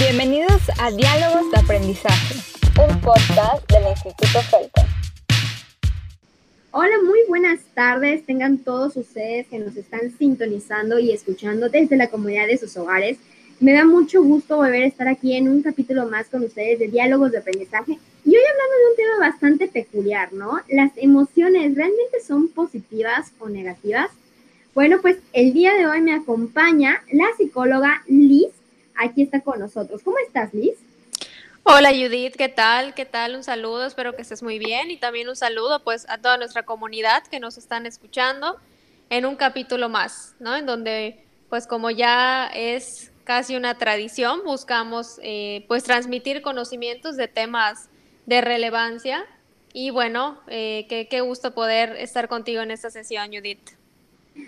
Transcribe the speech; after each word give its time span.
Bienvenidos 0.00 0.62
a 0.78 0.90
Diálogos 0.90 1.50
de 1.50 1.58
Aprendizaje, 1.58 2.34
un 2.88 3.00
podcast 3.02 3.70
del 3.70 3.86
Instituto 3.90 4.40
Felton. 4.50 4.86
Hola, 6.70 6.94
muy 7.04 7.18
buenas 7.28 7.60
tardes. 7.74 8.24
Tengan 8.24 8.56
todos 8.56 8.96
ustedes 8.96 9.46
que 9.48 9.58
nos 9.58 9.76
están 9.76 10.10
sintonizando 10.16 10.98
y 10.98 11.10
escuchando 11.10 11.68
desde 11.68 11.98
la 11.98 12.08
comunidad 12.08 12.46
de 12.46 12.56
sus 12.56 12.78
hogares. 12.78 13.18
Me 13.60 13.74
da 13.74 13.84
mucho 13.84 14.22
gusto 14.22 14.56
volver 14.56 14.84
a 14.84 14.86
estar 14.86 15.06
aquí 15.06 15.36
en 15.36 15.50
un 15.50 15.60
capítulo 15.60 16.08
más 16.08 16.28
con 16.28 16.44
ustedes 16.44 16.78
de 16.78 16.88
Diálogos 16.88 17.30
de 17.32 17.38
Aprendizaje. 17.38 17.98
Y 18.24 18.30
hoy 18.30 18.42
hablando 18.42 18.76
de 18.78 18.90
un 18.90 18.96
tema 18.96 19.28
bastante 19.28 19.68
peculiar, 19.68 20.32
¿no? 20.32 20.60
Las 20.70 20.92
emociones 20.96 21.74
realmente 21.74 22.22
son 22.26 22.48
positivas 22.48 23.32
o 23.38 23.50
negativas. 23.50 24.08
Bueno, 24.74 25.02
pues 25.02 25.18
el 25.34 25.52
día 25.52 25.74
de 25.74 25.86
hoy 25.86 26.00
me 26.00 26.14
acompaña 26.14 27.02
la 27.12 27.26
psicóloga 27.36 28.02
Liz. 28.08 28.48
Aquí 29.00 29.22
está 29.22 29.40
con 29.40 29.58
nosotros. 29.58 30.02
¿Cómo 30.02 30.18
estás, 30.18 30.52
Liz? 30.52 30.74
Hola 31.62 31.88
Judith, 31.88 32.36
¿qué 32.36 32.50
tal? 32.50 32.92
¿Qué 32.92 33.06
tal? 33.06 33.34
Un 33.34 33.42
saludo, 33.42 33.86
espero 33.86 34.14
que 34.14 34.20
estés 34.20 34.42
muy 34.42 34.58
bien 34.58 34.90
y 34.90 34.98
también 34.98 35.26
un 35.30 35.36
saludo 35.36 35.82
pues 35.82 36.06
a 36.10 36.18
toda 36.18 36.36
nuestra 36.36 36.64
comunidad 36.64 37.22
que 37.26 37.40
nos 37.40 37.56
están 37.56 37.86
escuchando 37.86 38.58
en 39.08 39.24
un 39.24 39.36
capítulo 39.36 39.88
más, 39.88 40.34
¿no? 40.38 40.54
En 40.54 40.66
donde 40.66 41.24
pues 41.48 41.66
como 41.66 41.90
ya 41.90 42.48
es 42.48 43.10
casi 43.24 43.56
una 43.56 43.78
tradición, 43.78 44.40
buscamos 44.44 45.18
eh, 45.22 45.64
pues 45.66 45.82
transmitir 45.84 46.42
conocimientos 46.42 47.16
de 47.16 47.26
temas 47.26 47.88
de 48.26 48.42
relevancia 48.42 49.24
y 49.72 49.88
bueno, 49.88 50.42
eh, 50.46 50.84
qué, 50.90 51.08
qué, 51.08 51.22
gusto 51.22 51.54
poder 51.54 51.96
estar 51.96 52.28
contigo 52.28 52.60
en 52.60 52.70
esta 52.70 52.90
sesión, 52.90 53.28
Judith. 53.32 53.79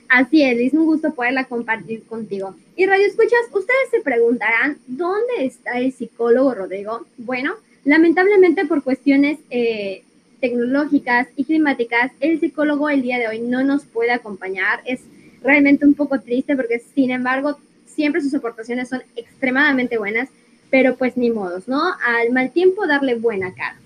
Así 0.09 0.43
es, 0.43 0.59
es 0.59 0.73
un 0.73 0.87
gusto 0.87 1.15
poderla 1.15 1.45
compartir 1.45 2.05
contigo. 2.05 2.55
Y 2.77 2.87
Radio 2.87 3.07
Escuchas, 3.07 3.41
ustedes 3.53 3.91
se 3.91 4.01
preguntarán, 4.01 4.79
¿dónde 4.87 5.45
está 5.45 5.79
el 5.79 5.93
psicólogo 5.93 6.55
Rodrigo? 6.55 7.07
Bueno, 7.19 7.55
lamentablemente 7.85 8.67
por 8.67 8.83
cuestiones 8.83 9.39
eh, 9.51 10.03
tecnológicas 10.41 11.29
y 11.37 11.45
climáticas, 11.45 12.13
el 12.21 12.41
psicólogo 12.41 12.89
el 12.89 13.03
día 13.03 13.19
de 13.19 13.29
hoy 13.29 13.41
no 13.41 13.63
nos 13.63 13.85
puede 13.85 14.11
acompañar. 14.11 14.81
Es 14.85 15.01
realmente 15.43 15.87
un 15.87 15.95
poco 15.95 16.21
triste 16.21 16.57
porque, 16.57 16.83
sin 16.95 17.11
embargo, 17.11 17.59
siempre 17.87 18.21
sus 18.21 18.35
aportaciones 18.35 18.89
son 18.89 19.03
extremadamente 19.17 19.99
buenas, 19.99 20.29
pero 20.71 20.97
pues 20.97 21.17
ni 21.17 21.31
modos, 21.31 21.69
¿no? 21.69 21.81
Al 22.07 22.33
mal 22.33 22.51
tiempo 22.51 22.87
darle 22.87 23.15
buena 23.15 23.55
cara. 23.55 23.77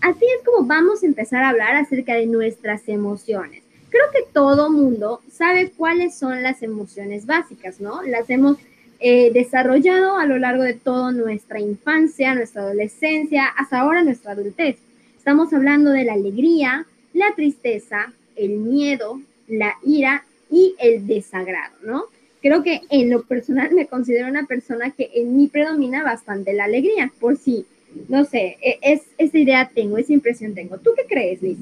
Así 0.00 0.24
es 0.24 0.44
como 0.44 0.66
vamos 0.66 1.02
a 1.02 1.06
empezar 1.06 1.44
a 1.44 1.50
hablar 1.50 1.76
acerca 1.76 2.14
de 2.14 2.26
nuestras 2.26 2.88
emociones. 2.88 3.62
Creo 3.90 4.04
que 4.12 4.32
todo 4.32 4.70
mundo 4.70 5.20
sabe 5.30 5.70
cuáles 5.70 6.14
son 6.14 6.42
las 6.42 6.62
emociones 6.62 7.26
básicas, 7.26 7.80
¿no? 7.80 8.02
Las 8.02 8.30
hemos 8.30 8.56
eh, 9.00 9.30
desarrollado 9.32 10.16
a 10.16 10.26
lo 10.26 10.38
largo 10.38 10.62
de 10.62 10.74
toda 10.74 11.12
nuestra 11.12 11.60
infancia, 11.60 12.34
nuestra 12.34 12.62
adolescencia, 12.62 13.46
hasta 13.46 13.80
ahora 13.80 14.02
nuestra 14.02 14.32
adultez. 14.32 14.76
Estamos 15.16 15.52
hablando 15.52 15.90
de 15.90 16.04
la 16.04 16.14
alegría, 16.14 16.86
la 17.12 17.34
tristeza, 17.34 18.12
el 18.36 18.52
miedo, 18.52 19.20
la 19.48 19.74
ira 19.84 20.24
y 20.50 20.74
el 20.78 21.06
desagrado, 21.06 21.74
¿no? 21.82 22.04
creo 22.40 22.62
que 22.62 22.80
en 22.90 23.10
lo 23.10 23.22
personal 23.22 23.72
me 23.72 23.86
considero 23.86 24.28
una 24.28 24.46
persona 24.46 24.90
que 24.90 25.10
en 25.14 25.36
mí 25.36 25.48
predomina 25.48 26.02
bastante 26.02 26.52
la 26.52 26.64
alegría, 26.64 27.12
por 27.20 27.36
si, 27.36 27.66
no 28.08 28.24
sé, 28.24 28.56
e, 28.62 28.78
es, 28.82 29.02
esa 29.18 29.38
idea 29.38 29.70
tengo, 29.72 29.98
esa 29.98 30.12
impresión 30.12 30.54
tengo. 30.54 30.78
¿Tú 30.78 30.90
qué 30.96 31.04
crees, 31.06 31.42
Liz? 31.42 31.58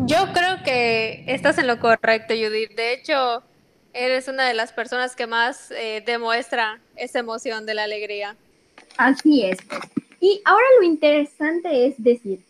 Yo 0.00 0.32
creo 0.32 0.62
que 0.64 1.24
estás 1.28 1.58
en 1.58 1.66
lo 1.66 1.80
correcto, 1.80 2.34
Judith. 2.34 2.74
De 2.76 2.92
hecho, 2.92 3.42
eres 3.92 4.28
una 4.28 4.46
de 4.46 4.54
las 4.54 4.72
personas 4.72 5.16
que 5.16 5.26
más 5.26 5.70
eh, 5.70 6.02
demuestra 6.04 6.80
esa 6.96 7.20
emoción 7.20 7.64
de 7.64 7.74
la 7.74 7.84
alegría. 7.84 8.36
Así 8.96 9.44
es. 9.44 9.58
Pues. 9.62 9.80
Y 10.20 10.42
ahora 10.44 10.64
lo 10.78 10.84
interesante 10.84 11.86
es 11.86 11.94
decir, 12.02 12.40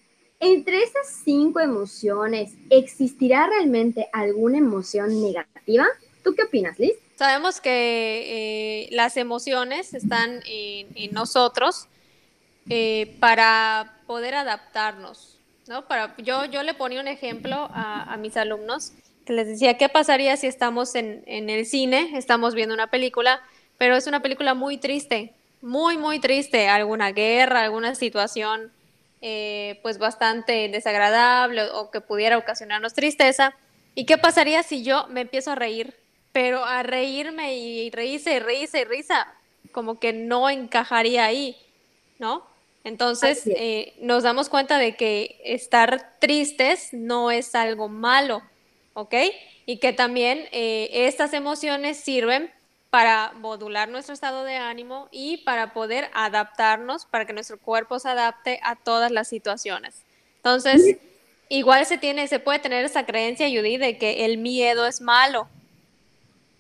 entre 0.40 0.82
esas 0.82 1.06
cinco 1.24 1.60
emociones, 1.60 2.52
¿existirá 2.70 3.46
realmente 3.46 4.08
alguna 4.12 4.58
emoción 4.58 5.22
negativa? 5.22 5.86
¿Tú 6.22 6.34
qué 6.34 6.44
opinas, 6.44 6.78
Liz? 6.78 6.94
Sabemos 7.16 7.60
que 7.60 8.84
eh, 8.84 8.88
las 8.92 9.16
emociones 9.16 9.94
están 9.94 10.40
en, 10.46 11.12
nosotros 11.12 11.86
eh, 12.68 13.16
para 13.20 14.02
poder 14.06 14.34
adaptarnos, 14.34 15.33
¿no? 15.66 15.86
Para, 15.86 16.14
yo, 16.18 16.44
yo 16.46 16.62
le 16.62 16.74
ponía 16.74 17.00
un 17.00 17.08
ejemplo 17.08 17.70
a, 17.72 18.16
mis 18.18 18.36
alumnos 18.36 18.92
que 19.26 19.32
les 19.32 19.46
decía, 19.48 19.78
¿qué 19.78 19.88
pasaría 19.88 20.36
si 20.36 20.46
estamos 20.46 20.94
en, 20.94 21.24
el 21.26 21.66
cine, 21.66 22.10
estamos 22.14 22.54
viendo 22.54 22.74
una 22.74 22.88
película, 22.88 23.40
pero 23.78 23.96
es 23.96 24.06
una 24.06 24.20
película 24.20 24.54
muy 24.54 24.76
triste, 24.76 25.32
muy, 25.62 25.96
muy 25.96 26.20
triste, 26.20 26.68
alguna 26.68 27.12
guerra, 27.12 27.62
alguna 27.62 27.94
situación 27.94 28.70
eh, 29.22 29.80
pues 29.82 29.98
bastante 29.98 30.68
desagradable 30.68 31.70
o 31.70 31.90
que 31.90 32.00
pudiera 32.02 32.36
ocasionarnos 32.36 32.92
tristeza. 32.92 33.54
¿Y 33.94 34.04
qué 34.04 34.18
pasaría 34.18 34.62
si 34.62 34.82
yo 34.82 35.06
me 35.08 35.22
empiezo 35.22 35.52
a 35.52 35.54
reír 35.54 35.94
pero 36.34 36.64
a 36.64 36.82
reírme 36.82 37.56
y 37.56 37.90
reírse 37.90 38.34
y 38.34 38.38
reírse 38.40 38.80
y 38.80 38.84
risa, 38.84 39.32
como 39.70 40.00
que 40.00 40.12
no 40.12 40.50
encajaría 40.50 41.24
ahí, 41.24 41.56
¿no? 42.18 42.44
Entonces 42.84 43.44
eh, 43.46 43.94
nos 44.00 44.22
damos 44.22 44.50
cuenta 44.50 44.78
de 44.78 44.94
que 44.94 45.40
estar 45.42 46.18
tristes 46.20 46.90
no 46.92 47.30
es 47.30 47.54
algo 47.54 47.88
malo, 47.88 48.42
¿ok? 48.92 49.14
Y 49.64 49.78
que 49.78 49.94
también 49.94 50.46
eh, 50.52 50.90
estas 50.92 51.32
emociones 51.32 51.96
sirven 51.96 52.50
para 52.90 53.32
modular 53.32 53.88
nuestro 53.88 54.12
estado 54.14 54.44
de 54.44 54.54
ánimo 54.56 55.08
y 55.10 55.38
para 55.38 55.72
poder 55.72 56.10
adaptarnos, 56.12 57.06
para 57.06 57.24
que 57.24 57.32
nuestro 57.32 57.58
cuerpo 57.58 57.98
se 57.98 58.10
adapte 58.10 58.60
a 58.62 58.76
todas 58.76 59.10
las 59.10 59.26
situaciones. 59.26 60.02
Entonces, 60.36 60.98
igual 61.48 61.86
se 61.86 61.98
tiene, 61.98 62.28
se 62.28 62.38
puede 62.38 62.58
tener 62.58 62.84
esa 62.84 63.06
creencia, 63.06 63.48
Judy, 63.48 63.78
de 63.78 63.96
que 63.98 64.26
el 64.26 64.38
miedo 64.38 64.86
es 64.86 65.00
malo, 65.00 65.48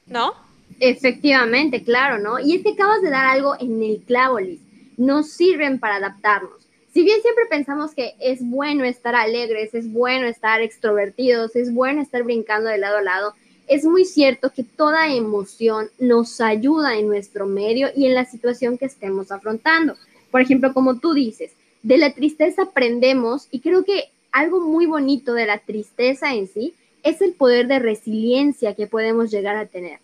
¿no? 0.06 0.34
Efectivamente, 0.80 1.84
claro, 1.84 2.18
¿no? 2.18 2.40
Y 2.40 2.56
es 2.56 2.62
que 2.62 2.70
acabas 2.70 3.02
de 3.02 3.10
dar 3.10 3.26
algo 3.26 3.54
en 3.60 3.82
el 3.82 4.00
clavo, 4.00 4.40
Liz. 4.40 4.63
Nos 4.96 5.30
sirven 5.30 5.78
para 5.78 5.96
adaptarnos. 5.96 6.64
Si 6.92 7.02
bien 7.02 7.20
siempre 7.22 7.46
pensamos 7.50 7.92
que 7.92 8.14
es 8.20 8.38
bueno 8.40 8.84
estar 8.84 9.16
alegres, 9.16 9.74
es 9.74 9.92
bueno 9.92 10.26
estar 10.26 10.60
extrovertidos, 10.60 11.56
es 11.56 11.74
bueno 11.74 12.00
estar 12.00 12.22
brincando 12.22 12.70
de 12.70 12.78
lado 12.78 12.98
a 12.98 13.02
lado, 13.02 13.34
es 13.66 13.84
muy 13.84 14.04
cierto 14.04 14.52
que 14.52 14.62
toda 14.62 15.12
emoción 15.12 15.88
nos 15.98 16.40
ayuda 16.40 16.96
en 16.96 17.08
nuestro 17.08 17.46
medio 17.46 17.88
y 17.96 18.06
en 18.06 18.14
la 18.14 18.24
situación 18.26 18.78
que 18.78 18.84
estemos 18.84 19.32
afrontando. 19.32 19.96
Por 20.30 20.40
ejemplo, 20.40 20.72
como 20.74 20.98
tú 20.98 21.14
dices, 21.14 21.52
de 21.82 21.98
la 21.98 22.12
tristeza 22.12 22.62
aprendemos 22.62 23.48
y 23.50 23.60
creo 23.60 23.84
que 23.84 24.10
algo 24.32 24.60
muy 24.60 24.86
bonito 24.86 25.32
de 25.34 25.46
la 25.46 25.58
tristeza 25.58 26.34
en 26.34 26.48
sí 26.48 26.74
es 27.02 27.20
el 27.20 27.32
poder 27.32 27.66
de 27.68 27.78
resiliencia 27.78 28.74
que 28.74 28.86
podemos 28.86 29.30
llegar 29.30 29.56
a 29.56 29.66
tener. 29.66 29.98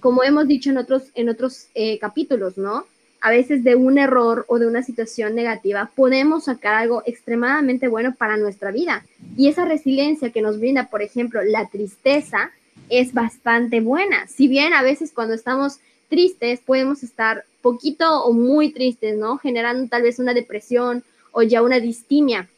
Como 0.00 0.22
hemos 0.22 0.46
dicho 0.46 0.70
en 0.70 0.78
otros, 0.78 1.04
en 1.14 1.28
otros 1.28 1.66
eh, 1.74 1.98
capítulos, 1.98 2.56
¿no? 2.56 2.86
A 3.20 3.30
veces 3.30 3.64
de 3.64 3.74
un 3.74 3.98
error 3.98 4.44
o 4.48 4.58
de 4.58 4.66
una 4.66 4.82
situación 4.82 5.34
negativa 5.34 5.90
podemos 5.94 6.44
sacar 6.44 6.74
algo 6.74 7.02
extremadamente 7.06 7.88
bueno 7.88 8.14
para 8.16 8.36
nuestra 8.36 8.70
vida. 8.70 9.04
Y 9.36 9.48
esa 9.48 9.64
resiliencia 9.64 10.30
que 10.30 10.42
nos 10.42 10.58
brinda, 10.58 10.88
por 10.88 11.02
ejemplo, 11.02 11.42
la 11.42 11.68
tristeza, 11.68 12.50
es 12.88 13.12
bastante 13.12 13.80
buena. 13.80 14.26
Si 14.28 14.48
bien 14.48 14.72
a 14.72 14.82
veces 14.82 15.12
cuando 15.12 15.34
estamos 15.34 15.80
tristes 16.08 16.60
podemos 16.60 17.02
estar 17.02 17.44
poquito 17.60 18.24
o 18.24 18.32
muy 18.32 18.72
tristes, 18.72 19.16
¿no? 19.18 19.36
Generando 19.36 19.88
tal 19.88 20.02
vez 20.02 20.18
una 20.18 20.32
depresión 20.32 21.02
o 21.32 21.42
ya 21.42 21.62
una 21.62 21.80
distimia 21.80 22.48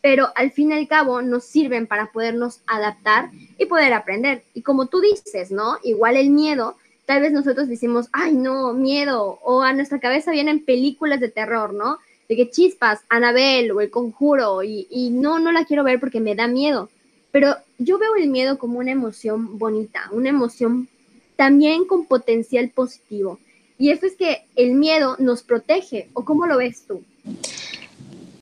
pero 0.00 0.28
al 0.34 0.50
fin 0.50 0.70
y 0.70 0.74
al 0.74 0.88
cabo 0.88 1.22
nos 1.22 1.44
sirven 1.44 1.86
para 1.86 2.06
podernos 2.06 2.60
adaptar 2.66 3.30
y 3.58 3.66
poder 3.66 3.92
aprender. 3.92 4.42
Y 4.54 4.62
como 4.62 4.86
tú 4.86 5.00
dices, 5.00 5.50
¿no? 5.50 5.76
Igual 5.82 6.16
el 6.16 6.30
miedo, 6.30 6.76
tal 7.10 7.22
vez 7.22 7.32
nosotros 7.32 7.66
decimos, 7.66 8.06
ay, 8.12 8.34
no, 8.34 8.72
miedo, 8.72 9.40
o 9.42 9.62
a 9.62 9.72
nuestra 9.72 9.98
cabeza 9.98 10.30
vienen 10.30 10.64
películas 10.64 11.18
de 11.18 11.28
terror, 11.28 11.74
¿no? 11.74 11.98
De 12.28 12.36
que 12.36 12.50
chispas, 12.50 13.00
Anabel 13.08 13.72
o 13.72 13.80
el 13.80 13.90
conjuro, 13.90 14.62
y, 14.62 14.86
y 14.88 15.10
no, 15.10 15.40
no 15.40 15.50
la 15.50 15.64
quiero 15.64 15.82
ver 15.82 15.98
porque 15.98 16.20
me 16.20 16.36
da 16.36 16.46
miedo. 16.46 16.88
Pero 17.32 17.56
yo 17.78 17.98
veo 17.98 18.14
el 18.14 18.28
miedo 18.28 18.58
como 18.58 18.78
una 18.78 18.92
emoción 18.92 19.58
bonita, 19.58 20.08
una 20.12 20.28
emoción 20.28 20.86
también 21.34 21.84
con 21.84 22.06
potencial 22.06 22.70
positivo. 22.70 23.40
Y 23.76 23.90
eso 23.90 24.06
es 24.06 24.14
que 24.14 24.44
el 24.54 24.74
miedo 24.74 25.16
nos 25.18 25.42
protege, 25.42 26.10
¿o 26.12 26.24
cómo 26.24 26.46
lo 26.46 26.58
ves 26.58 26.84
tú? 26.86 27.02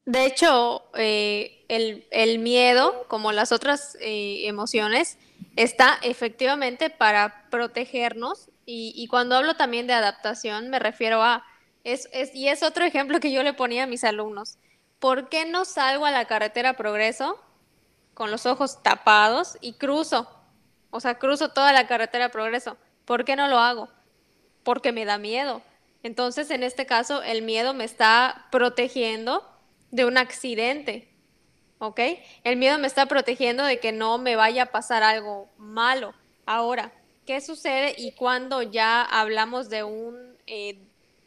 De 0.04 0.26
hecho, 0.26 0.82
eh, 0.94 1.64
el, 1.68 2.38
miedo, 2.38 3.06
como 3.08 3.32
las 3.32 3.50
otras 3.50 3.96
eh, 4.02 4.46
emociones, 4.46 5.16
está 5.56 5.98
efectivamente 6.02 6.90
para 6.90 7.46
protegernos 7.48 8.50
y, 8.70 9.06
cuando 9.08 9.34
hablo 9.34 9.54
también 9.54 9.86
de 9.86 9.94
adaptación 9.94 10.68
me 10.68 10.78
refiero 10.78 11.22
a, 11.22 11.42
es, 11.84 12.06
y 12.34 12.48
es 12.48 12.62
otro 12.62 12.84
ejemplo 12.84 13.18
que 13.18 13.32
yo 13.32 13.42
le 13.42 13.54
ponía 13.54 13.84
a 13.84 13.86
mis 13.86 14.04
alumnos, 14.04 14.58
¿por 14.98 15.30
qué 15.30 15.46
no 15.46 15.64
salgo 15.64 16.04
a 16.04 16.10
la 16.10 16.26
carretera 16.26 16.74
Progreso 16.74 17.42
con 18.12 18.30
los 18.30 18.44
ojos 18.44 18.82
tapados 18.82 19.56
y 19.62 19.72
cruzo? 19.72 20.28
O 20.90 21.00
sea, 21.00 21.18
cruzo 21.18 21.48
toda 21.48 21.72
la 21.72 21.86
carretera 21.86 22.28
Progreso. 22.28 22.76
¿Por 23.06 23.24
qué 23.24 23.36
no 23.36 23.48
lo 23.48 23.58
hago? 23.58 23.88
Porque 24.64 24.92
me 24.92 25.06
da 25.06 25.16
miedo. 25.16 25.62
Entonces, 26.02 26.50
en 26.50 26.62
este 26.62 26.84
caso, 26.84 27.22
el 27.22 27.40
miedo 27.40 27.72
me 27.72 27.84
está 27.84 28.48
protegiendo 28.50 29.48
de 29.90 30.04
un 30.04 30.18
accidente, 30.18 31.08
¿ok? 31.78 32.00
El 32.44 32.56
miedo 32.56 32.78
me 32.78 32.86
está 32.86 33.06
protegiendo 33.06 33.64
de 33.64 33.80
que 33.80 33.92
no 33.92 34.18
me 34.18 34.36
vaya 34.36 34.64
a 34.64 34.72
pasar 34.72 35.02
algo 35.02 35.48
malo. 35.56 36.12
Ahora, 36.44 36.92
¿qué 37.28 37.42
sucede 37.42 37.94
y 37.98 38.12
cuando 38.12 38.62
ya 38.62 39.02
hablamos 39.02 39.68
de 39.68 39.84
un 39.84 40.34
eh, 40.46 40.78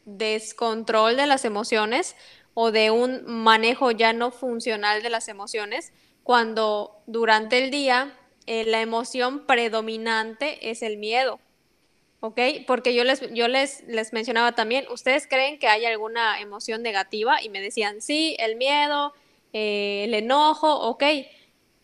descontrol 0.05 1.15
de 1.15 1.27
las 1.27 1.45
emociones 1.45 2.15
o 2.55 2.71
de 2.71 2.89
un 2.89 3.23
manejo 3.27 3.91
ya 3.91 4.11
no 4.11 4.31
funcional 4.31 5.03
de 5.03 5.11
las 5.11 5.27
emociones? 5.27 5.93
Cuando 6.23 7.03
durante 7.05 7.63
el 7.63 7.69
día 7.69 8.17
eh, 8.47 8.65
la 8.65 8.81
emoción 8.81 9.45
predominante 9.45 10.71
es 10.71 10.81
el 10.81 10.97
miedo. 10.97 11.39
¿ok? 12.21 12.39
Porque 12.65 12.95
yo 12.95 13.03
les, 13.03 13.31
yo 13.31 13.47
les, 13.47 13.83
les 13.87 14.11
mencionaba 14.11 14.53
también, 14.53 14.87
¿ustedes 14.89 15.27
creen 15.27 15.59
que 15.59 15.67
hay 15.67 15.85
alguna 15.85 16.41
emoción 16.41 16.81
negativa? 16.81 17.43
Y 17.43 17.49
me 17.49 17.61
decían, 17.61 18.01
sí, 18.01 18.35
el 18.39 18.55
miedo, 18.55 19.13
eh, 19.53 20.05
el 20.05 20.15
enojo, 20.15 20.79
ok. 20.79 21.03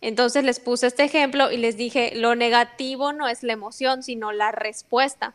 Entonces 0.00 0.44
les 0.44 0.60
puse 0.60 0.86
este 0.86 1.04
ejemplo 1.04 1.50
y 1.50 1.56
les 1.56 1.76
dije, 1.76 2.12
lo 2.14 2.34
negativo 2.34 3.12
no 3.12 3.28
es 3.28 3.42
la 3.42 3.52
emoción, 3.52 4.02
sino 4.02 4.32
la 4.32 4.52
respuesta. 4.52 5.34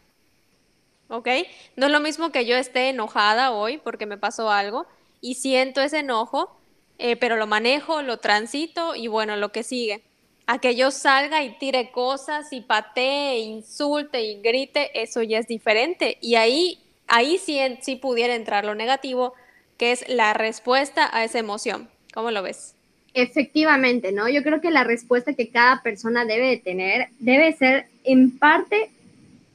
¿Ok? 1.09 1.27
No 1.75 1.87
es 1.87 1.91
lo 1.91 1.99
mismo 1.99 2.31
que 2.31 2.45
yo 2.45 2.55
esté 2.55 2.89
enojada 2.89 3.51
hoy 3.51 3.77
porque 3.77 4.05
me 4.05 4.17
pasó 4.17 4.49
algo 4.49 4.87
y 5.21 5.35
siento 5.35 5.81
ese 5.81 5.99
enojo, 5.99 6.55
eh, 6.97 7.15
pero 7.17 7.35
lo 7.35 7.45
manejo, 7.45 8.01
lo 8.01 8.17
transito 8.17 8.95
y 8.95 9.07
bueno, 9.07 9.35
lo 9.35 9.51
que 9.51 9.63
sigue 9.63 10.03
a 10.45 10.59
que 10.59 10.75
yo 10.75 10.91
salga 10.91 11.43
y 11.43 11.57
tire 11.57 11.91
cosas 11.91 12.51
y 12.51 12.61
patee, 12.61 13.39
insulte 13.39 14.21
y 14.21 14.41
grite, 14.41 15.01
eso 15.01 15.21
ya 15.23 15.39
es 15.39 15.47
diferente. 15.47 16.17
Y 16.21 16.35
ahí, 16.35 16.79
ahí 17.07 17.37
sí, 17.37 17.59
sí 17.81 17.95
pudiera 17.95 18.35
entrar 18.35 18.65
lo 18.65 18.75
negativo, 18.75 19.33
que 19.77 19.91
es 19.91 20.07
la 20.09 20.33
respuesta 20.33 21.09
a 21.15 21.23
esa 21.23 21.39
emoción. 21.39 21.89
¿Cómo 22.13 22.31
lo 22.31 22.43
ves? 22.43 22.72
Efectivamente, 23.13 24.11
¿no? 24.11 24.27
Yo 24.27 24.41
creo 24.41 24.59
que 24.59 24.71
la 24.71 24.83
respuesta 24.83 25.33
que 25.33 25.49
cada 25.49 25.81
persona 25.83 26.25
debe 26.25 26.47
de 26.47 26.57
tener 26.57 27.07
debe 27.19 27.53
ser 27.53 27.85
en 28.03 28.37
parte, 28.37 28.89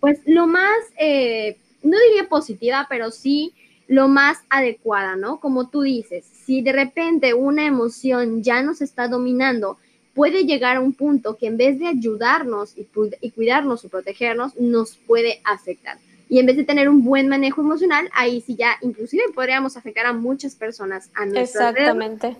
pues 0.00 0.20
lo 0.26 0.46
más, 0.46 0.76
eh, 0.96 1.56
no 1.82 1.96
diría 2.08 2.28
positiva, 2.28 2.86
pero 2.88 3.10
sí 3.10 3.52
lo 3.88 4.06
más 4.06 4.38
adecuada, 4.50 5.16
¿no? 5.16 5.40
Como 5.40 5.68
tú 5.68 5.80
dices, 5.80 6.24
si 6.44 6.62
de 6.62 6.72
repente 6.72 7.34
una 7.34 7.66
emoción 7.66 8.42
ya 8.42 8.62
nos 8.62 8.80
está 8.80 9.08
dominando, 9.08 9.78
puede 10.14 10.44
llegar 10.44 10.76
a 10.76 10.80
un 10.80 10.92
punto 10.92 11.36
que 11.36 11.46
en 11.46 11.56
vez 11.56 11.78
de 11.78 11.86
ayudarnos 11.86 12.74
y, 12.76 12.84
cuidarnos 13.30 13.84
o 13.84 13.88
protegernos, 13.88 14.56
nos 14.56 14.96
puede 14.96 15.40
afectar. 15.44 15.96
Y 16.28 16.38
en 16.38 16.46
vez 16.46 16.56
de 16.56 16.64
tener 16.64 16.88
un 16.88 17.02
buen 17.02 17.28
manejo 17.28 17.62
emocional, 17.62 18.10
ahí 18.12 18.40
sí 18.40 18.54
ya 18.54 18.76
inclusive 18.82 19.22
podríamos 19.34 19.76
afectar 19.76 20.06
a 20.06 20.12
muchas 20.12 20.54
personas 20.54 21.10
a 21.14 21.24
nuestro 21.24 21.68
Exactamente. 21.68 22.36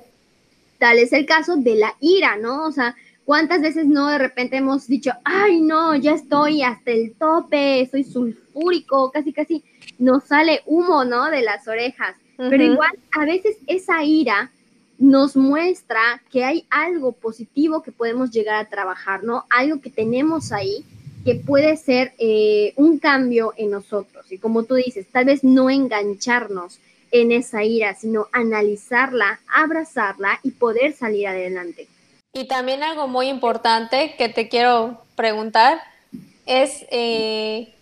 Tal 0.79 0.99
es 0.99 1.13
el 1.13 1.27
caso 1.27 1.57
de 1.57 1.77
la 1.77 1.95
ira, 2.01 2.37
¿no? 2.37 2.67
O 2.67 2.73
sea, 2.73 2.95
¿cuántas 3.25 3.61
veces 3.61 3.87
no 3.87 4.09
de 4.09 4.19
repente 4.19 4.57
hemos 4.57 4.87
dicho, 4.87 5.13
ay, 5.25 5.61
no, 5.61 5.95
ya 5.97 6.13
estoy 6.13 6.63
hasta 6.63 6.91
el 6.91 7.15
tope, 7.15 7.89
soy 7.91 8.05
sulfúrico, 8.05 9.11
casi, 9.11 9.33
casi 9.33 9.65
nos 9.99 10.25
sale 10.25 10.63
humo, 10.67 11.05
¿no? 11.05 11.31
De 11.31 11.43
las 11.43 11.67
orejas. 11.67 12.17
Pero 12.37 12.63
igual, 12.63 12.93
a 13.11 13.25
veces 13.25 13.57
esa 13.67 14.05
ira 14.05 14.53
nos 14.99 15.37
muestra 15.37 16.23
que 16.31 16.45
hay 16.45 16.67
algo 16.71 17.13
positivo 17.13 17.83
que 17.83 17.93
podemos 17.93 18.31
llegar 18.31 18.57
a 18.57 18.69
trabajar, 18.69 19.25
¿no? 19.25 19.45
Algo 19.51 19.81
que 19.81 19.91
tenemos 19.91 20.53
ahí 20.53 20.85
que 21.25 21.35
puede 21.35 21.77
ser 21.77 22.15
eh, 22.19 22.73
un 22.77 22.99
cambio 22.99 23.55
en 23.57 23.71
nosotros. 23.71 24.31
Y 24.31 24.39
como 24.39 24.65
tú 24.65 24.75
dices, 24.75 25.07
tal 25.11 25.27
vez 25.27 25.45
no 25.45 25.69
engancharnos 25.69 26.79
en 27.11 27.33
esa 27.33 27.65
ira, 27.65 27.95
sino 27.95 28.27
analizarla, 28.33 29.41
abrazarla 29.53 30.41
y 30.43 30.51
poder 30.53 30.93
salir 30.93 31.29
adelante. 31.29 31.89
Y 32.35 32.47
también 32.47 32.83
algo 32.83 33.09
muy 33.09 33.29
importante 33.29 34.15
que 34.17 34.29
te 34.29 34.49
quiero 34.49 35.03
preguntar 35.17 35.81
es 36.47 36.85
eh, 36.91 37.75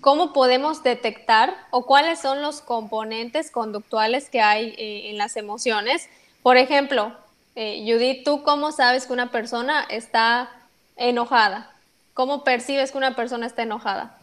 cómo 0.00 0.32
podemos 0.32 0.82
detectar 0.82 1.56
o 1.70 1.86
cuáles 1.86 2.20
son 2.20 2.42
los 2.42 2.60
componentes 2.60 3.50
conductuales 3.50 4.28
que 4.28 4.40
hay 4.40 4.74
eh, 4.78 5.10
en 5.10 5.18
las 5.18 5.36
emociones 5.36 6.08
por 6.42 6.56
ejemplo, 6.56 7.12
eh, 7.56 7.84
Judith, 7.86 8.24
¿tú 8.24 8.42
cómo 8.42 8.72
sabes 8.72 9.06
que 9.06 9.12
una 9.12 9.30
persona 9.30 9.84
está 9.90 10.50
enojada? 10.96 11.70
¿Cómo 12.14 12.44
percibes 12.44 12.92
que 12.92 12.98
una 12.98 13.16
persona 13.16 13.46
está 13.46 13.62
enojada? 13.62 14.17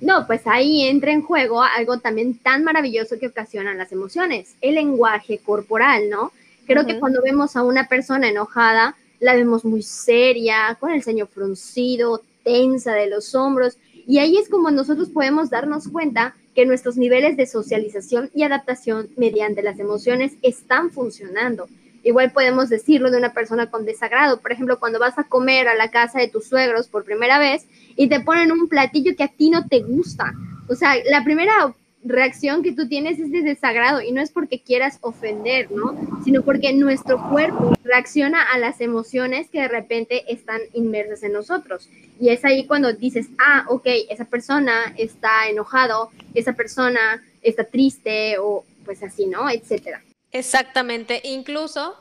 No, 0.00 0.26
pues 0.26 0.42
ahí 0.46 0.86
entra 0.88 1.12
en 1.12 1.22
juego 1.22 1.62
algo 1.62 1.98
también 1.98 2.38
tan 2.38 2.64
maravilloso 2.64 3.18
que 3.18 3.26
ocasionan 3.26 3.78
las 3.78 3.92
emociones, 3.92 4.54
el 4.60 4.76
lenguaje 4.76 5.38
corporal, 5.38 6.08
¿no? 6.08 6.32
Creo 6.66 6.86
que 6.86 7.00
cuando 7.00 7.20
vemos 7.22 7.56
a 7.56 7.62
una 7.62 7.88
persona 7.88 8.28
enojada, 8.28 8.96
la 9.18 9.34
vemos 9.34 9.64
muy 9.64 9.82
seria, 9.82 10.76
con 10.78 10.92
el 10.92 11.02
ceño 11.02 11.26
fruncido, 11.26 12.22
tensa 12.44 12.94
de 12.94 13.10
los 13.10 13.34
hombros, 13.34 13.76
y 14.06 14.18
ahí 14.18 14.36
es 14.38 14.48
como 14.48 14.70
nosotros 14.70 15.10
podemos 15.10 15.50
darnos 15.50 15.88
cuenta 15.88 16.34
que 16.54 16.66
nuestros 16.66 16.96
niveles 16.96 17.36
de 17.36 17.46
socialización 17.46 18.30
y 18.34 18.42
adaptación 18.42 19.08
mediante 19.16 19.62
las 19.62 19.78
emociones 19.78 20.32
están 20.42 20.90
funcionando. 20.90 21.68
Igual 22.02 22.32
podemos 22.32 22.68
decirlo 22.68 23.10
de 23.10 23.18
una 23.18 23.32
persona 23.32 23.70
con 23.70 23.84
desagrado. 23.84 24.40
Por 24.40 24.52
ejemplo, 24.52 24.78
cuando 24.78 24.98
vas 24.98 25.18
a 25.18 25.24
comer 25.24 25.68
a 25.68 25.74
la 25.74 25.90
casa 25.90 26.18
de 26.18 26.28
tus 26.28 26.46
suegros 26.46 26.88
por 26.88 27.04
primera 27.04 27.38
vez 27.38 27.66
y 27.96 28.08
te 28.08 28.20
ponen 28.20 28.52
un 28.52 28.68
platillo 28.68 29.16
que 29.16 29.24
a 29.24 29.28
ti 29.28 29.50
no 29.50 29.66
te 29.68 29.80
gusta. 29.80 30.32
O 30.68 30.74
sea, 30.74 30.94
la 31.10 31.24
primera 31.24 31.74
reacción 32.02 32.62
que 32.62 32.72
tú 32.72 32.88
tienes 32.88 33.18
es 33.18 33.30
de 33.30 33.42
desagrado 33.42 34.00
y 34.00 34.12
no 34.12 34.22
es 34.22 34.30
porque 34.30 34.62
quieras 34.62 34.98
ofender, 35.02 35.70
¿no? 35.70 35.94
Sino 36.24 36.42
porque 36.42 36.72
nuestro 36.72 37.28
cuerpo 37.28 37.74
reacciona 37.84 38.42
a 38.42 38.58
las 38.58 38.80
emociones 38.80 39.50
que 39.50 39.60
de 39.60 39.68
repente 39.68 40.24
están 40.32 40.60
inmersas 40.72 41.22
en 41.22 41.32
nosotros. 41.32 41.88
Y 42.18 42.30
es 42.30 42.44
ahí 42.44 42.66
cuando 42.66 42.92
dices, 42.92 43.28
ah, 43.38 43.66
ok, 43.68 43.86
esa 44.08 44.24
persona 44.24 44.94
está 44.96 45.48
enojado, 45.48 46.10
esa 46.34 46.54
persona 46.54 47.22
está 47.42 47.64
triste 47.64 48.38
o 48.38 48.64
pues 48.84 49.02
así, 49.02 49.26
¿no? 49.26 49.50
Etcétera. 49.50 50.02
Exactamente. 50.32 51.20
Incluso, 51.24 51.96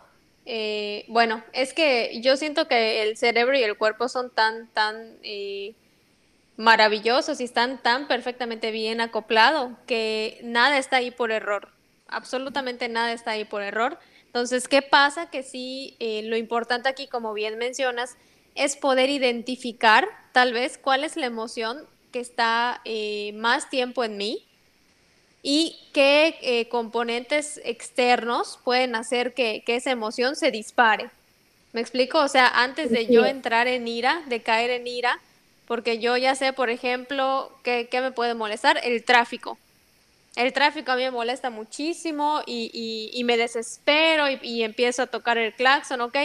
eh, 0.45 1.05
bueno, 1.07 1.43
es 1.53 1.73
que 1.73 2.19
yo 2.21 2.37
siento 2.37 2.67
que 2.67 3.01
el 3.03 3.17
cerebro 3.17 3.57
y 3.57 3.63
el 3.63 3.77
cuerpo 3.77 4.07
son 4.09 4.29
tan, 4.33 4.67
tan... 4.73 5.17
Eh, 5.23 5.75
maravillosos 6.59 7.39
y 7.39 7.45
están 7.45 7.81
tan 7.81 8.09
perfectamente 8.09 8.71
bien 8.71 8.99
acoplados 8.99 9.71
que 9.87 10.41
nada 10.43 10.77
está 10.77 10.97
ahí 10.97 11.09
por 11.09 11.31
error. 11.31 11.69
Absolutamente 12.09 12.89
nada 12.89 13.13
está 13.13 13.31
ahí 13.31 13.45
por 13.45 13.61
error. 13.61 13.97
Entonces, 14.25 14.67
¿qué 14.67 14.81
pasa? 14.81 15.29
Que 15.29 15.41
sí, 15.41 15.95
eh, 15.99 16.21
lo 16.23 16.35
importante 16.35 16.89
aquí, 16.89 17.07
como 17.07 17.33
bien 17.33 17.57
mencionas, 17.57 18.17
es 18.55 18.75
poder 18.75 19.09
identificar 19.09 20.09
tal 20.33 20.51
vez 20.51 20.77
cuál 20.77 21.05
es 21.05 21.15
la 21.15 21.27
emoción 21.27 21.87
que 22.11 22.19
está 22.19 22.81
eh, 22.83 23.31
más 23.35 23.69
tiempo 23.69 24.03
en 24.03 24.17
mí 24.17 24.48
y 25.41 25.77
qué 25.93 26.37
eh, 26.41 26.67
componentes 26.69 27.61
externos 27.63 28.59
pueden 28.63 28.95
hacer 28.95 29.33
que, 29.33 29.63
que, 29.65 29.75
esa 29.75 29.91
emoción 29.91 30.35
se 30.35 30.51
dispare. 30.51 31.09
¿Me 31.71 31.81
explico? 31.81 32.19
O 32.19 32.27
sea, 32.27 32.47
antes 32.47 32.89
de 32.89 33.07
yo 33.07 33.25
entrar 33.25 33.67
en 33.67 33.87
ira, 33.87 34.23
de 34.27 34.41
caer 34.41 34.71
en 34.71 34.87
ira, 34.87 35.19
porque 35.69 35.99
yo 35.99 36.17
ya 36.17 36.33
sé, 36.33 36.51
por 36.51 36.71
ejemplo, 36.71 37.51
qué, 37.61 37.87
me 37.93 38.11
puede 38.11 38.33
molestar, 38.33 38.79
el 38.83 39.05
tráfico. 39.05 39.59
El 40.35 40.51
tráfico 40.51 40.91
a 40.91 40.95
mí 40.95 41.03
me 41.03 41.11
molesta 41.11 41.51
muchísimo 41.51 42.41
y, 42.47 43.21
me 43.23 43.37
desespero 43.37 44.25
y, 44.41 44.63
empiezo 44.63 45.03
a 45.03 45.07
tocar 45.07 45.37
el 45.37 45.53
claxon, 45.53 46.01
¿ok? 46.01 46.17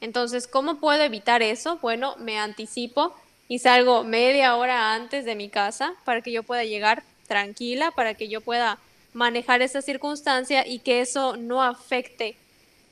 Entonces, 0.00 0.46
¿cómo 0.46 0.78
puedo 0.78 1.02
evitar 1.02 1.42
eso? 1.42 1.78
Bueno, 1.82 2.14
me 2.18 2.38
anticipo 2.38 3.16
y 3.48 3.58
salgo 3.58 4.04
media 4.04 4.54
hora 4.54 4.94
antes 4.94 5.24
de 5.24 5.34
mi 5.34 5.48
casa 5.48 5.94
para 6.04 6.20
que 6.20 6.30
yo 6.30 6.44
pueda 6.44 6.62
llegar 6.62 7.02
tranquila, 7.26 7.90
para 7.90 8.14
que 8.14 8.28
yo 8.28 8.40
pueda 8.40 8.78
manejar 9.12 9.62
esa 9.62 9.82
circunstancia 9.82 10.66
y 10.66 10.80
que 10.80 11.00
eso 11.00 11.36
no 11.36 11.62
afecte 11.62 12.36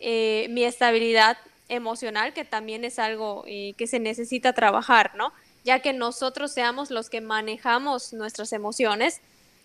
eh, 0.01 0.47
mi 0.51 0.65
estabilidad 0.65 1.37
emocional, 1.69 2.33
que 2.33 2.45
también 2.45 2.85
es 2.85 2.99
algo 2.99 3.45
eh, 3.47 3.75
que 3.77 3.87
se 3.87 3.99
necesita 3.99 4.53
trabajar, 4.53 5.13
¿no? 5.17 5.33
ya 5.65 5.81
que 5.81 5.93
nosotros 5.93 6.53
seamos 6.53 6.91
los 6.91 7.09
que 7.09 7.21
manejamos 7.21 8.13
nuestras 8.13 8.53
emociones 8.53 9.21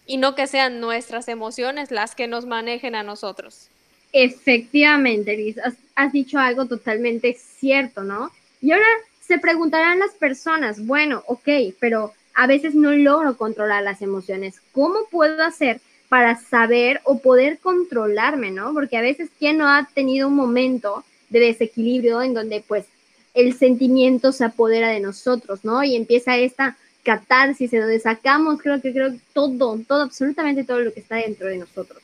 y 0.06 0.18
no 0.18 0.36
que 0.36 0.48
sean 0.48 0.80
nuestras 0.80 1.28
emociones 1.28 1.92
las 1.92 2.16
que 2.16 2.28
nos 2.28 2.46
manejen 2.46 2.96
a 2.96 3.04
nosotros. 3.04 3.70
Efectivamente, 4.14 5.36
Liz, 5.36 5.58
has, 5.96 6.14
dicho 6.14 6.40
algo 6.40 6.66
totalmente 6.66 7.34
cierto, 7.34 8.04
¿no? 8.04 8.32
Y 8.62 8.72
ahora 8.72 8.86
se 9.20 9.38
preguntarán 9.38 10.00
las 10.00 10.12
personas, 10.12 10.86
bueno, 10.86 11.24
ok, 11.28 11.50
pero 11.80 12.14
a 12.38 12.46
veces 12.46 12.75
no 12.75 12.91
logro 12.91 13.36
controlar 13.36 13.84
las 13.84 14.03
emociones. 14.03 14.62
¿Cómo 14.72 15.08
puedo 15.10 15.44
hacer 15.44 15.82
para 16.08 16.39
saber 16.39 17.01
o 17.03 17.17
poder 17.17 17.58
controlarme, 17.58 18.51
¿no? 18.51 18.75
Porque 18.75 18.96
a 18.96 19.01
veces, 19.01 19.29
¿quién 19.39 19.58
no 19.58 19.67
ha 19.67 19.89
tenido 19.91 20.27
un 20.27 20.36
momento 20.36 21.03
de 21.29 21.39
desequilibrio 21.39 22.22
en 22.22 22.36
donde 22.36 22.63
pues 22.65 22.86
el 23.34 23.56
sentimiento 23.56 24.32
se 24.32 24.46
apodera 24.46 24.89
de 24.89 25.00
nosotros, 25.00 25.65
¿no? 25.65 25.84
Y 25.84 25.96
empieza 25.96 26.38
esta 26.38 26.77
catarsis, 27.01 27.74
en 27.74 27.82
donde 27.82 28.00
sacamos, 28.00 28.62
creo 28.62 28.79
que 28.82 28.94
creo 28.94 29.15
todo, 29.34 29.79
todo, 29.88 30.03
absolutamente 30.03 30.63
todo 30.63 30.82
lo 30.82 30.94
que 30.94 31.00
está 31.00 31.15
dentro 31.15 31.48
de 31.48 31.58
nosotros. 31.58 32.03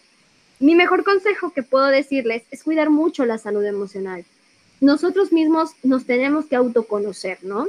Mi 0.59 0.73
mejor 0.73 1.03
consejo 1.03 1.53
que 1.53 1.61
puedo 1.61 1.85
decirles 1.85 2.41
es 2.49 2.63
cuidar 2.63 2.89
mucho 2.89 3.23
la 3.25 3.37
salud 3.37 3.63
emocional. 3.63 4.25
Nosotros 4.81 5.31
mismos 5.31 5.73
nos 5.83 6.05
tenemos 6.05 6.45
que 6.45 6.55
autoconocer, 6.55 7.37
¿no? 7.43 7.67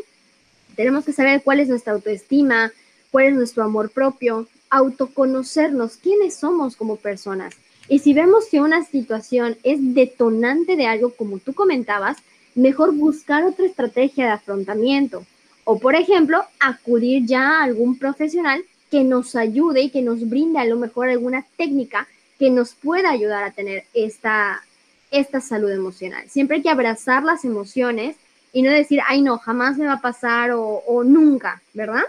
Tenemos 0.74 1.04
que 1.04 1.12
saber 1.12 1.42
cuál 1.42 1.60
es 1.60 1.68
nuestra 1.68 1.92
autoestima, 1.92 2.72
cuál 3.10 3.26
es 3.26 3.34
nuestro 3.34 3.64
amor 3.64 3.90
propio, 3.90 4.48
autoconocernos, 4.70 5.96
quiénes 5.96 6.36
somos 6.36 6.76
como 6.76 6.96
personas. 6.96 7.54
Y 7.88 7.98
si 8.00 8.14
vemos 8.14 8.46
que 8.50 8.60
una 8.60 8.84
situación 8.84 9.56
es 9.62 9.78
detonante 9.94 10.76
de 10.76 10.86
algo, 10.86 11.14
como 11.14 11.38
tú 11.38 11.54
comentabas, 11.54 12.16
mejor 12.54 12.94
buscar 12.94 13.44
otra 13.44 13.66
estrategia 13.66 14.26
de 14.26 14.32
afrontamiento. 14.32 15.24
O, 15.64 15.78
por 15.78 15.94
ejemplo, 15.94 16.42
acudir 16.60 17.24
ya 17.26 17.60
a 17.60 17.64
algún 17.64 17.98
profesional 17.98 18.64
que 18.90 19.04
nos 19.04 19.34
ayude 19.34 19.82
y 19.82 19.90
que 19.90 20.02
nos 20.02 20.28
brinde 20.28 20.58
a 20.58 20.64
lo 20.64 20.76
mejor 20.76 21.08
alguna 21.08 21.44
técnica 21.56 22.06
que 22.38 22.50
nos 22.50 22.74
pueda 22.74 23.10
ayudar 23.10 23.44
a 23.44 23.50
tener 23.50 23.84
esta, 23.94 24.62
esta 25.10 25.40
salud 25.40 25.70
emocional. 25.70 26.28
Siempre 26.28 26.56
hay 26.56 26.62
que 26.62 26.70
abrazar 26.70 27.22
las 27.22 27.44
emociones 27.44 28.16
y 28.54 28.62
no 28.62 28.70
decir, 28.70 29.00
ay, 29.06 29.20
no, 29.20 29.36
jamás 29.36 29.76
me 29.76 29.86
va 29.86 29.94
a 29.94 30.00
pasar 30.00 30.52
o, 30.52 31.02
nunca, 31.04 31.60
¿verdad? 31.74 32.04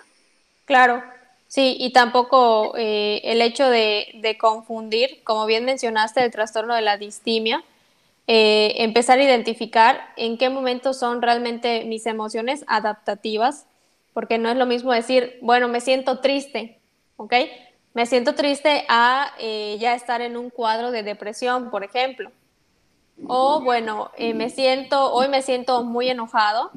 Claro, 0.63 1.03
Sí, 1.47 1.77
y 1.79 1.93
tampoco 1.93 2.73
eh, 2.75 3.21
el 3.23 3.41
hecho 3.41 3.69
de, 3.69 4.35
confundir, 4.39 5.23
como 5.23 5.45
bien 5.45 5.63
mencionaste, 5.63 6.21
el 6.21 6.31
trastorno 6.31 6.75
de 6.75 6.81
la 6.81 6.97
distimia, 6.97 7.63
eh, 8.27 8.73
empezar 8.79 9.19
a 9.19 9.23
identificar 9.23 10.01
en 10.17 10.37
qué 10.37 10.49
momentos 10.49 10.99
son 10.99 11.21
realmente 11.21 11.85
mis 11.85 12.07
emociones 12.07 12.65
adaptativas, 12.67 13.67
porque 14.13 14.37
no 14.37 14.49
es 14.49 14.57
lo 14.57 14.65
mismo 14.65 14.91
decir, 14.91 15.37
bueno, 15.41 15.69
me 15.69 15.79
siento 15.79 16.19
triste, 16.19 16.79
¿ok? 17.15 17.33
Me 17.93 18.05
siento 18.05 18.35
triste 18.35 18.83
a 18.89 19.31
eh, 19.39 19.77
ya 19.79 19.95
estar 19.95 20.21
en 20.21 20.35
un 20.35 20.49
cuadro 20.49 20.91
de 20.91 21.03
depresión, 21.03 21.69
por 21.69 21.85
ejemplo. 21.85 22.31
O 23.27 23.61
bueno, 23.61 24.11
me 24.17 24.49
siento, 24.49 25.13
hoy 25.13 25.27
me 25.29 25.41
siento 25.41 25.83
muy 25.83 26.09
enojado, 26.09 26.71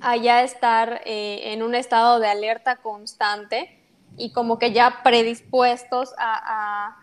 a 0.00 0.16
ya 0.16 0.42
estar 0.42 1.02
en 1.04 1.62
un 1.62 1.74
estado 1.74 2.20
de 2.20 2.28
alerta 2.28 2.76
constante 2.76 3.78
y 4.16 4.32
como 4.32 4.58
que 4.58 4.72
ya 4.72 5.02
predispuestos 5.02 6.14
a, 6.18 6.96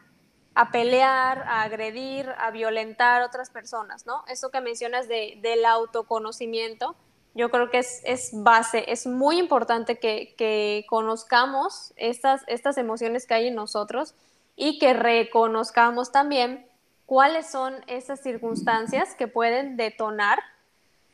pelear, 0.72 1.44
a 1.44 1.64
agredir, 1.64 2.30
a 2.38 2.52
violentar 2.52 3.22
a 3.22 3.26
otras 3.26 3.50
personas, 3.50 4.06
¿no? 4.06 4.24
Eso 4.28 4.50
que 4.50 4.62
mencionas 4.62 5.08
de, 5.08 5.40
del 5.42 5.66
autoconocimiento, 5.66 6.96
yo 7.34 7.50
creo 7.52 7.70
que 7.70 7.80
es, 7.80 8.32
base, 8.34 8.92
es 8.92 9.06
muy 9.06 9.38
importante 9.38 10.00
que, 10.00 10.86
conozcamos 10.90 11.94
estas, 11.96 12.44
estas 12.48 12.78
emociones 12.78 13.28
que 13.28 13.36
hay 13.36 13.48
en 13.48 13.56
nosotros 13.56 14.16
y 14.56 14.80
que 14.80 14.94
reconozcamos 14.94 16.12
también 16.12 16.67
cuáles 17.08 17.50
son 17.50 17.74
esas 17.88 18.22
circunstancias 18.22 19.16
que 19.16 19.28
pueden 19.28 19.78
detonar 19.78 20.40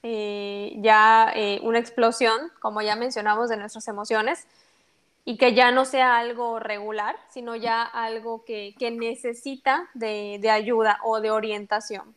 eh, 0.01 0.73
ya 0.79 1.31
eh, 1.33 1.61
una 1.63 1.79
explosión, 1.79 2.51
como 2.59 2.81
ya 2.81 2.97
mencionamos, 2.97 3.47
de 3.47 3.55
nuestras 3.55 3.87
emociones 3.87 4.45
y 5.23 5.37
que 5.37 5.53
ya 5.53 5.71
no 5.71 5.85
sea 5.85 6.17
algo 6.17 6.59
regular, 6.59 7.15
sino 7.29 7.55
ya 7.55 7.83
algo 7.83 8.43
que, 8.43 8.75
necesita 8.91 9.87
de, 9.93 10.41
ayuda 10.49 10.99
o 11.03 11.21
de 11.21 11.31
orientación. 11.31 12.13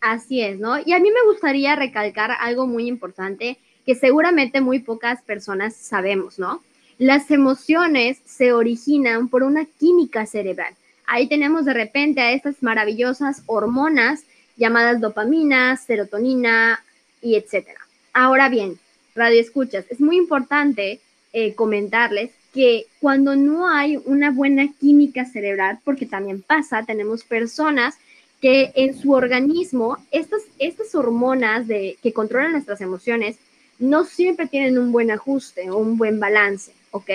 Así 0.00 0.42
es, 0.42 0.60
¿no? 0.60 0.78
Y 0.78 0.92
a 0.92 1.00
mí 1.00 1.10
me 1.10 1.24
gustaría 1.26 1.74
recalcar 1.74 2.30
algo 2.38 2.66
muy 2.66 2.86
importante 2.86 3.58
que 3.86 3.94
seguramente 3.94 4.60
muy 4.60 4.80
pocas 4.80 5.22
personas 5.22 5.74
sabemos, 5.74 6.38
¿no? 6.38 6.62
Las 6.98 7.30
emociones 7.30 8.20
se 8.24 8.52
originan 8.52 9.28
por 9.28 9.42
una 9.42 9.64
química 9.64 10.26
cerebral. 10.26 10.76
Ahí 11.06 11.28
tenemos 11.28 11.64
de 11.64 11.74
repente 11.74 12.20
a 12.20 12.32
estas 12.32 12.62
maravillosas 12.62 13.42
hormonas 13.46 14.24
llamadas 14.56 15.00
dopamina, 15.00 15.76
serotonina 15.76 16.84
y 17.20 17.36
etcétera. 17.36 17.80
Ahora 18.12 18.48
bien, 18.48 18.78
radio 19.14 19.40
escuchas, 19.40 19.84
es 19.90 20.00
muy 20.00 20.16
importante 20.16 21.00
eh, 21.32 21.54
comentarles 21.54 22.30
que 22.52 22.86
cuando 23.00 23.34
no 23.34 23.68
hay 23.68 24.00
una 24.04 24.30
buena 24.30 24.68
química 24.80 25.24
cerebral, 25.24 25.80
porque 25.84 26.06
también 26.06 26.42
pasa, 26.42 26.84
tenemos 26.84 27.24
personas 27.24 27.96
que 28.40 28.72
en 28.76 28.96
su 28.96 29.12
organismo, 29.12 29.98
estas, 30.12 30.42
estas 30.58 30.94
hormonas 30.94 31.66
de, 31.66 31.98
que 32.02 32.12
controlan 32.12 32.52
nuestras 32.52 32.80
emociones, 32.80 33.36
no 33.78 34.04
siempre 34.04 34.46
tienen 34.46 34.78
un 34.78 34.92
buen 34.92 35.10
ajuste 35.10 35.70
o 35.70 35.78
un 35.78 35.96
buen 35.98 36.20
balance, 36.20 36.72
¿ok? 36.92 37.10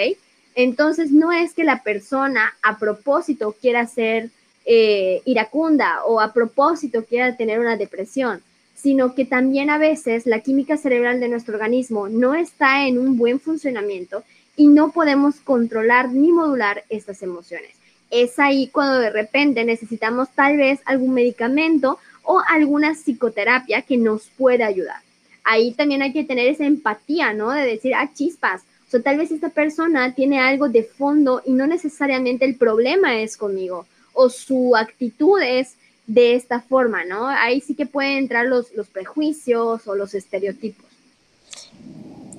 Entonces, 0.62 1.13
no 1.13 1.32
es 1.32 1.54
que 1.54 1.63
la 1.63 1.84
persona 1.84 2.54
a 2.62 2.78
propósito 2.80 3.56
quiera 3.62 3.88
ser 3.88 4.30
eh, 4.66 5.22
iracunda 5.24 6.04
o 6.04 6.20
a 6.20 6.34
propósito 6.34 7.06
quiera 7.06 7.38
tener 7.38 7.62
una 7.62 7.78
depresión, 7.78 8.42
sino 8.75 9.16
que 9.16 9.24
también 9.24 9.70
a 9.70 9.78
veces 9.78 10.25
la 10.25 10.42
química 10.42 10.75
cerebral 10.75 11.22
de 11.22 11.30
nuestro 11.30 11.54
organismo 11.54 12.10
no 12.10 12.36
está 12.36 12.86
en 12.88 12.98
un 12.98 13.18
buen 13.18 13.39
funcionamiento 13.39 14.25
y 14.58 14.68
no 14.68 14.92
podemos 14.92 15.36
controlar 15.38 16.12
ni 16.12 16.34
modular 16.34 16.84
estas 16.89 17.24
emociones. 17.24 17.72
Es 18.12 18.38
ahí 18.38 18.68
cuando 18.68 19.00
de 19.00 19.12
repente 19.12 19.63
necesitamos 19.63 20.28
tal 20.36 20.58
vez 20.58 20.82
algún 20.84 21.13
medicamento 21.13 22.00
o 22.24 22.42
alguna 22.50 22.96
psicoterapia 22.96 23.84
que 23.84 23.96
nos 23.96 24.28
pueda 24.38 24.66
ayudar. 24.66 25.00
Ahí 25.46 25.72
también 25.72 26.01
hay 26.01 26.12
que 26.12 26.25
tener 26.25 26.50
esa 26.50 26.66
empatía, 26.66 27.32
¿no? 27.32 27.50
De 27.51 27.66
decir, 27.66 27.96
ah, 27.96 28.12
chispas, 28.13 28.63
o 28.93 29.01
tal 29.01 29.17
vez 29.17 29.31
esta 29.31 29.50
persona 29.50 30.13
tiene 30.13 30.39
algo 30.39 30.69
de 30.69 30.84
fondo 30.84 31.41
y 31.46 31.51
no 31.51 31.67
necesariamente 31.67 32.46
el 32.46 32.55
problema 32.55 33.19
es 33.19 33.38
conmigo 33.38 33.86
o 34.13 34.29
su 34.29 34.75
actitud 34.75 35.41
es 35.41 35.75
de 36.08 36.34
esta 36.34 36.60
forma, 36.60 37.05
¿no? 37.05 37.27
Ahí 37.27 37.62
sí 37.62 37.75
que 37.75 37.86
pueden 37.86 38.17
entrar 38.17 38.48
los, 38.48 38.74
los 38.74 38.88
prejuicios 38.88 39.88
o 39.88 39.96
los 39.96 40.15
estereotipos. 40.15 40.86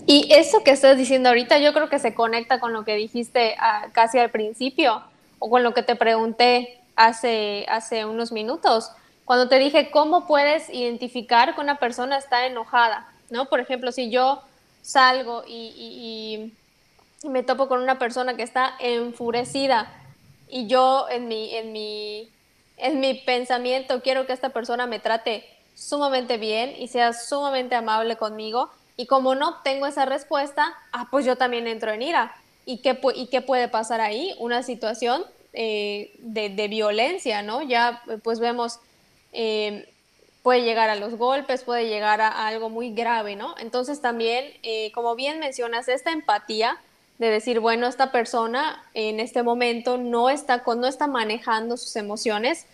Y 0.06 0.28
eso 0.32 0.64
que 0.64 0.72
estás 0.72 0.98
diciendo 0.98 1.28
ahorita 1.28 1.58
yo 1.58 1.72
creo 1.72 1.88
que 1.88 2.00
se 2.00 2.14
conecta 2.14 2.58
con 2.58 2.72
lo 2.72 2.84
que 2.84 2.96
dijiste 2.96 3.54
ah, 3.60 3.88
casi 3.92 4.18
al 4.18 4.30
principio 4.30 5.02
o 5.38 5.48
con 5.48 5.62
lo 5.62 5.72
que 5.72 5.84
te 5.84 5.94
pregunté 5.94 6.80
hace, 6.96 7.64
hace 7.68 8.04
unos 8.04 8.32
minutos, 8.32 8.90
cuando 9.24 9.48
te 9.48 9.60
dije 9.60 9.90
cómo 9.92 10.26
puedes 10.26 10.68
identificar 10.70 11.54
que 11.54 11.60
una 11.60 11.76
persona 11.76 12.18
está 12.18 12.46
enojada, 12.46 13.08
¿no? 13.30 13.46
Por 13.46 13.60
ejemplo, 13.60 13.92
si 13.92 14.10
yo 14.10 14.42
salgo 14.90 15.44
y, 15.46 16.52
me 17.22 17.42
topo 17.42 17.68
con 17.68 17.82
una 17.82 17.98
persona 17.98 18.34
que 18.34 18.42
está 18.42 18.74
enfurecida 18.78 19.92
y 20.48 20.66
yo 20.68 21.06
en 21.10 21.28
mi, 21.28 21.54
en 21.54 21.70
mi, 21.70 22.30
en 22.78 22.98
mi 22.98 23.12
pensamiento 23.12 24.00
quiero 24.00 24.26
que 24.26 24.32
esta 24.32 24.48
persona 24.48 24.86
me 24.86 25.00
trate 25.00 25.44
sumamente 25.74 26.38
bien 26.38 26.74
y 26.78 26.88
sea 26.88 27.12
sumamente 27.12 27.74
amable 27.74 28.16
conmigo, 28.16 28.70
y 29.00 29.06
como 29.06 29.34
no 29.34 29.48
obtengo 29.48 29.86
esa 29.86 30.04
respuesta, 30.04 30.74
ah, 30.92 31.08
pues 31.10 31.24
yo 31.24 31.36
también 31.36 31.66
entro 31.66 31.90
en 31.90 32.02
ira. 32.02 32.34
¿Y 32.66 32.82
qué, 32.82 33.00
y 33.14 33.28
qué 33.28 33.40
puede 33.40 33.66
pasar 33.66 34.02
ahí? 34.02 34.34
Una 34.38 34.62
situación 34.62 35.24
eh, 35.54 36.12
de, 36.18 36.68
violencia, 36.68 37.40
¿no? 37.40 37.62
Ya 37.62 38.02
pues 38.22 38.40
vemos, 38.40 38.78
eh, 39.32 39.89
puede 40.42 40.62
llegar 40.62 40.90
a 40.90 40.96
los 40.96 41.16
golpes, 41.16 41.64
puede 41.64 41.88
llegar 41.88 42.20
a, 42.20 42.46
algo 42.46 42.70
muy 42.70 42.92
grave, 42.92 43.36
¿no? 43.36 43.54
Entonces 43.58 44.00
también, 44.00 44.44
eh, 44.62 44.90
como 44.92 45.14
bien 45.14 45.38
mencionas, 45.38 45.88
esta 45.88 46.12
empatía 46.12 46.78
de 47.18 47.30
decir, 47.30 47.60
bueno, 47.60 47.86
esta 47.86 48.12
persona 48.12 48.82
en 48.94 49.20
este 49.20 49.42
momento 49.42 49.98
no 49.98 50.30
está, 50.30 50.62
no 50.66 50.86
está 50.86 51.06
manejando 51.06 51.76
sus 51.76 51.96
emociones, 51.96 52.66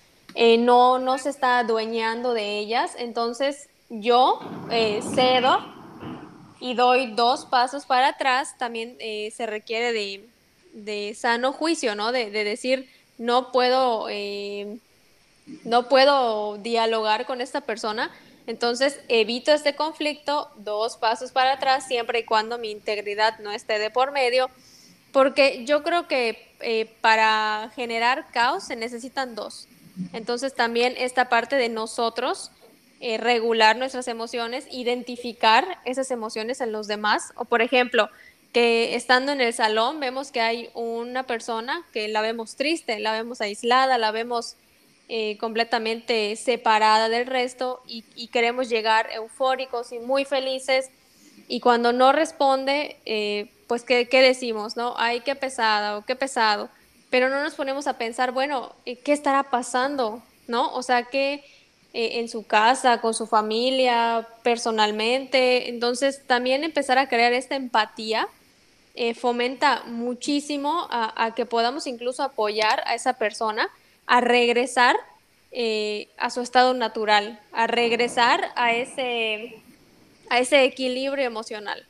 no, 0.59 0.99
no 0.99 1.19
se 1.19 1.31
está 1.31 1.61
adueñando 1.61 2.35
de 2.35 2.59
ellas, 2.59 2.95
entonces 2.99 3.69
yo 3.89 4.39
cedo 5.15 5.77
y 6.61 6.75
doy 6.75 7.13
dos 7.13 7.45
pasos 7.45 7.87
para 7.87 8.09
atrás, 8.09 8.57
también 8.59 8.97
eh, 8.99 9.31
se 9.35 9.47
requiere 9.47 9.93
de, 10.73 11.15
sano 11.15 11.53
juicio, 11.53 11.95
¿no? 11.95 12.13
De, 12.13 12.31
decir, 12.31 12.89
no 13.19 13.53
puedo, 13.53 14.09
eh, 14.09 14.79
no 15.65 15.89
puedo 15.89 16.59
dialogar 16.59 17.27
con 17.27 17.41
esta 17.41 17.61
persona, 17.61 18.11
entonces 18.47 19.01
evito 19.09 19.53
este 19.53 19.75
conflicto, 19.75 20.51
dos 20.57 20.97
pasos 20.97 21.33
para 21.33 21.55
atrás, 21.55 21.87
siempre 21.87 22.21
y 22.21 22.25
cuando 22.25 22.59
mi 22.59 22.71
integridad 22.71 23.39
no 23.41 23.51
esté 23.51 23.79
de 23.79 23.91
por 23.91 24.13
medio, 24.13 24.51
porque 25.13 25.65
yo 25.65 25.83
creo 25.83 26.07
que 26.09 26.53
eh, 26.61 26.93
para 27.01 27.71
generar 27.75 28.31
caos 28.33 28.65
se 28.65 28.77
necesitan 28.77 29.35
dos. 29.35 29.69
Entonces 30.13 30.55
también 30.55 30.95
esta 30.99 31.29
parte 31.29 31.57
de 31.57 31.69
nosotros, 31.69 32.51
eh, 33.01 33.17
regular 33.17 33.77
nuestras 33.77 34.09
emociones, 34.09 34.67
identificar 34.71 35.81
esas 35.85 36.11
emociones 36.11 36.61
en 36.61 36.71
los 36.71 36.87
demás. 36.87 37.33
O 37.37 37.47
por 37.47 37.63
ejemplo, 37.63 38.11
que 38.53 38.95
estando 38.95 39.33
en 39.33 39.41
el 39.41 39.53
salón 39.53 40.01
vemos 40.01 40.31
que 40.31 40.41
hay 40.41 40.71
una 40.75 41.25
persona 41.25 41.85
que 41.93 42.09
la 42.09 42.21
vemos 42.21 42.57
triste, 42.57 42.99
la 43.01 43.13
vemos 43.13 43.41
aislada, 43.41 43.99
la 43.99 44.11
vemos 44.11 44.57
eh, 45.09 45.39
completamente 45.39 46.35
separada 46.35 47.09
del 47.09 47.29
resto 47.29 47.81
y, 47.87 48.03
queremos 48.33 48.69
llegar 48.69 49.09
eufóricos 49.13 49.93
y 49.93 50.01
muy 50.01 50.25
felices 50.25 50.91
y 51.47 51.61
cuando 51.61 51.93
no 51.93 52.11
responde, 52.11 52.97
eh, 53.05 53.49
pues 53.69 53.85
¿qué, 53.85 54.09
¿qué, 54.09 54.21
decimos, 54.21 54.77
¿no? 54.77 54.95
Ay, 54.97 55.21
qué 55.21 55.37
pesada 55.37 55.97
o 55.97 56.05
qué 56.05 56.17
pesado, 56.17 56.71
pero 57.09 57.29
no 57.29 57.41
nos 57.41 57.55
ponemos 57.55 57.87
a 57.87 57.99
pensar, 57.99 58.33
bueno, 58.33 58.75
eh, 58.85 58.97
¿qué 58.97 59.13
estará 59.13 59.45
pasando? 59.45 60.25
¿No? 60.49 60.75
O 60.75 60.83
sea, 60.83 61.05
que 61.05 61.45
en 61.93 62.29
su 62.29 62.45
casa, 62.45 63.01
con 63.01 63.15
su 63.15 63.29
familia, 63.29 64.27
personalmente, 64.43 65.69
entonces 65.69 66.27
también 66.27 66.65
empezar 66.65 66.99
a 66.99 67.09
crear 67.09 67.33
esta 67.33 67.55
empatía 67.55 68.29
fomenta 69.15 69.85
muchísimo 69.87 70.89
a, 70.91 71.33
que 71.37 71.47
podamos 71.47 71.87
incluso 71.87 72.23
apoyar 72.25 72.83
a 72.87 72.95
esa 72.97 73.15
persona 73.15 73.71
a 74.07 74.21
regresar 74.21 74.97
eh, 75.53 76.09
a 76.19 76.31
su 76.31 76.41
estado 76.41 76.75
natural, 76.75 77.41
a 77.53 77.67
regresar 77.67 78.41
a 78.57 78.75
ese, 78.75 79.57
a 80.29 80.39
ese 80.39 80.65
equilibrio 80.65 81.25
emocional. 81.25 81.87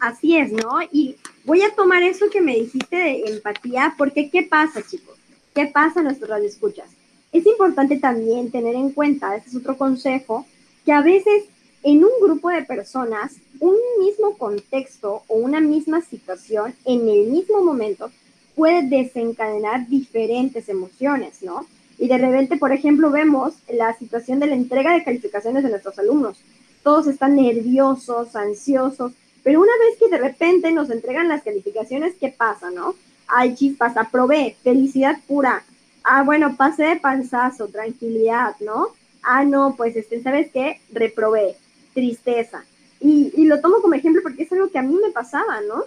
Así 0.00 0.36
es, 0.36 0.52
¿no? 0.52 0.80
Y 0.92 1.16
voy 1.44 1.62
a 1.62 1.74
tomar 1.74 2.02
eso 2.02 2.30
que 2.30 2.40
me 2.40 2.54
dijiste 2.54 2.96
de 2.96 3.24
empatía, 3.26 3.94
porque 3.96 4.30
¿qué 4.30 4.42
pasa, 4.42 4.82
chicos? 4.82 5.16
¿Qué 5.54 5.66
pasa 5.66 6.00
en 6.00 6.06
nuestras 6.06 6.42
escuchas? 6.42 6.88
Es 7.32 7.46
importante 7.46 7.98
también 7.98 8.50
tener 8.50 8.74
en 8.74 8.90
cuenta, 8.90 9.36
este 9.36 9.50
es 9.50 9.56
otro 9.56 9.76
consejo, 9.76 10.46
que 10.84 10.92
a 10.92 11.00
veces 11.00 11.44
en 11.82 12.04
un 12.04 12.10
grupo 12.20 12.48
de 12.48 12.62
personas, 12.62 13.34
un 13.60 13.76
mismo 13.98 14.36
contexto 14.38 15.22
o 15.28 15.36
una 15.36 15.60
misma 15.60 16.00
situación 16.00 16.74
en 16.84 17.08
el 17.08 17.26
mismo 17.26 17.62
momento 17.62 18.10
puede 18.54 18.82
desencadenar 18.82 19.88
diferentes 19.88 20.68
emociones, 20.68 21.42
¿no? 21.42 21.66
Y 21.98 22.08
de 22.08 22.18
repente, 22.18 22.56
por 22.56 22.72
ejemplo, 22.72 23.10
vemos 23.10 23.54
la 23.68 23.96
situación 23.96 24.40
de 24.40 24.46
la 24.46 24.54
entrega 24.54 24.92
de 24.92 25.04
calificaciones 25.04 25.62
de 25.62 25.70
nuestros 25.70 25.98
alumnos. 25.98 26.38
Todos 26.82 27.06
están 27.06 27.36
nerviosos, 27.36 28.34
ansiosos, 28.36 29.12
pero 29.42 29.60
una 29.60 29.72
vez 29.78 29.98
que 29.98 30.08
de 30.08 30.18
repente 30.18 30.72
nos 30.72 30.90
entregan 30.90 31.28
las 31.28 31.42
calificaciones, 31.42 32.14
¿qué 32.18 32.28
pasa, 32.28 32.70
no? 32.70 32.94
Ay, 33.26 33.54
chispas, 33.54 33.96
aprobé, 33.96 34.56
felicidad 34.62 35.18
pura. 35.26 35.64
Ah, 36.02 36.22
bueno, 36.22 36.56
pasé 36.56 36.84
de 36.84 36.96
panzazo, 36.96 37.68
tranquilidad, 37.68 38.56
¿no? 38.60 38.88
Ah, 39.22 39.44
no, 39.44 39.74
pues, 39.76 39.96
este, 39.96 40.22
¿sabes 40.22 40.50
qué? 40.52 40.80
Reprobé 40.92 41.56
tristeza. 41.94 42.64
Y, 43.00 43.32
y, 43.36 43.44
lo 43.44 43.60
tomo 43.60 43.76
como 43.80 43.94
ejemplo 43.94 44.22
porque 44.22 44.42
es 44.42 44.52
algo 44.52 44.70
que 44.70 44.78
a 44.78 44.82
mí 44.82 44.98
me 45.02 45.12
pasaba, 45.12 45.60
¿no? 45.62 45.84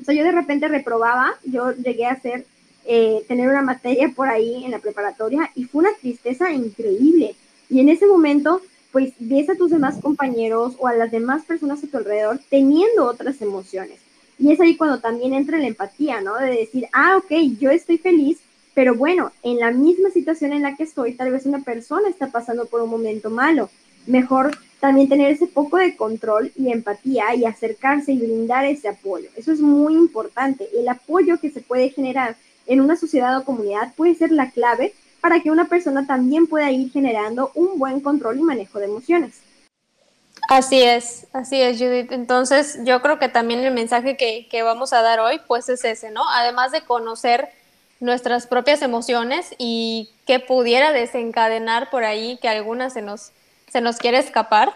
O 0.00 0.04
sea, 0.04 0.14
yo 0.14 0.24
de 0.24 0.32
repente 0.32 0.68
reprobaba, 0.68 1.34
yo 1.44 1.72
llegué 1.72 2.06
a 2.06 2.12
hacer, 2.12 2.46
eh, 2.86 3.24
tener 3.28 3.48
una 3.48 3.62
materia 3.62 4.10
por 4.14 4.28
ahí 4.28 4.64
en 4.64 4.70
la 4.70 4.78
preparatoria 4.78 5.50
y 5.54 5.64
fue 5.64 5.80
una 5.80 5.94
tristeza 6.00 6.50
increíble. 6.52 7.34
Y 7.68 7.80
en 7.80 7.88
ese 7.88 8.06
momento, 8.06 8.62
pues 8.92 9.12
ves 9.18 9.48
a 9.50 9.54
tus 9.54 9.70
demás 9.70 9.98
compañeros 10.00 10.74
o 10.78 10.88
a 10.88 10.94
las 10.94 11.10
demás 11.10 11.44
personas 11.44 11.84
a 11.84 11.86
tu 11.86 11.96
alrededor 11.98 12.40
teniendo 12.48 13.04
otras 13.04 13.40
emociones. 13.42 13.98
Y 14.38 14.50
es 14.50 14.60
ahí 14.60 14.76
cuando 14.76 15.00
también 15.00 15.34
entra 15.34 15.58
la 15.58 15.66
empatía, 15.66 16.20
¿no? 16.22 16.36
De 16.36 16.50
decir, 16.50 16.86
ah, 16.92 17.18
ok, 17.18 17.30
yo 17.58 17.70
estoy 17.70 17.98
feliz, 17.98 18.38
pero 18.74 18.94
bueno, 18.94 19.32
en 19.42 19.58
la 19.58 19.70
misma 19.70 20.10
situación 20.10 20.54
en 20.54 20.62
la 20.62 20.76
que 20.76 20.84
estoy, 20.84 21.12
tal 21.12 21.30
vez 21.30 21.44
una 21.44 21.60
persona 21.60 22.08
está 22.08 22.28
pasando 22.28 22.64
por 22.64 22.80
un 22.80 22.88
momento 22.88 23.28
malo. 23.28 23.68
Mejor 24.06 24.56
también 24.80 25.08
tener 25.08 25.30
ese 25.30 25.46
poco 25.46 25.76
de 25.76 25.94
control 25.94 26.52
y 26.56 26.72
empatía 26.72 27.34
y 27.34 27.44
acercarse 27.44 28.12
y 28.12 28.18
brindar 28.18 28.64
ese 28.64 28.88
apoyo. 28.88 29.28
Eso 29.36 29.52
es 29.52 29.60
muy 29.60 29.94
importante. 29.94 30.68
El 30.74 30.88
apoyo 30.88 31.38
que 31.38 31.50
se 31.50 31.60
puede 31.60 31.90
generar 31.90 32.36
en 32.66 32.80
una 32.80 32.96
sociedad 32.96 33.36
o 33.36 33.44
comunidad 33.44 33.94
puede 33.94 34.14
ser 34.14 34.32
la 34.32 34.50
clave 34.50 34.94
para 35.20 35.40
que 35.40 35.50
una 35.50 35.66
persona 35.66 36.06
también 36.06 36.46
pueda 36.46 36.70
ir 36.70 36.90
generando 36.90 37.52
un 37.54 37.78
buen 37.78 38.00
control 38.00 38.38
y 38.38 38.42
manejo 38.42 38.78
de 38.78 38.86
emociones. 38.86 39.42
Así 40.48 40.82
es, 40.82 41.26
así 41.32 41.60
es, 41.60 41.78
Judith. 41.78 42.10
Entonces, 42.10 42.78
yo 42.84 43.02
creo 43.02 43.18
que 43.18 43.28
también 43.28 43.60
el 43.60 43.74
mensaje 43.74 44.16
que, 44.16 44.48
que 44.50 44.62
vamos 44.62 44.94
a 44.94 45.02
dar 45.02 45.20
hoy, 45.20 45.40
pues 45.46 45.68
es 45.68 45.84
ese, 45.84 46.10
¿no? 46.10 46.22
Además 46.30 46.72
de 46.72 46.80
conocer 46.80 47.50
nuestras 48.00 48.46
propias 48.46 48.80
emociones 48.80 49.54
y 49.58 50.10
que 50.26 50.40
pudiera 50.40 50.92
desencadenar 50.92 51.90
por 51.90 52.04
ahí 52.04 52.38
que 52.40 52.48
algunas 52.48 52.94
se 52.94 53.02
nos 53.02 53.32
se 53.70 53.80
nos 53.80 53.96
quiere 53.98 54.18
escapar, 54.18 54.72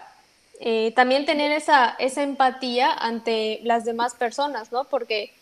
eh, 0.61 0.93
también 0.95 1.27
tener 1.27 1.53
esa, 1.53 1.97
esa 1.99 2.23
empatía 2.23 2.93
ante 2.93 3.61
las 3.65 3.85
demás 3.85 4.15
personas, 4.15 4.73
¿no? 4.73 4.85
Porque 4.85 5.33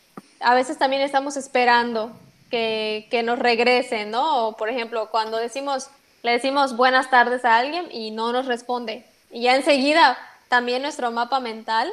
a 0.40 0.54
veces 0.54 0.78
también 0.78 1.02
estamos 1.02 1.36
esperando 1.36 2.12
que, 2.50 3.06
que, 3.10 3.22
nos 3.22 3.38
regresen, 3.38 4.10
¿no? 4.10 4.48
O, 4.48 4.56
por 4.56 4.68
ejemplo, 4.68 5.08
cuando 5.10 5.36
decimos, 5.36 5.88
le 6.22 6.32
decimos 6.32 6.76
buenas 6.76 7.10
tardes 7.10 7.44
a 7.44 7.56
alguien 7.56 7.86
y 7.92 8.10
no 8.10 8.32
nos 8.32 8.46
responde. 8.46 9.04
Y 9.30 9.42
ya 9.42 9.54
enseguida 9.54 10.18
también 10.48 10.82
nuestro 10.82 11.10
mapa 11.10 11.40
mental 11.40 11.92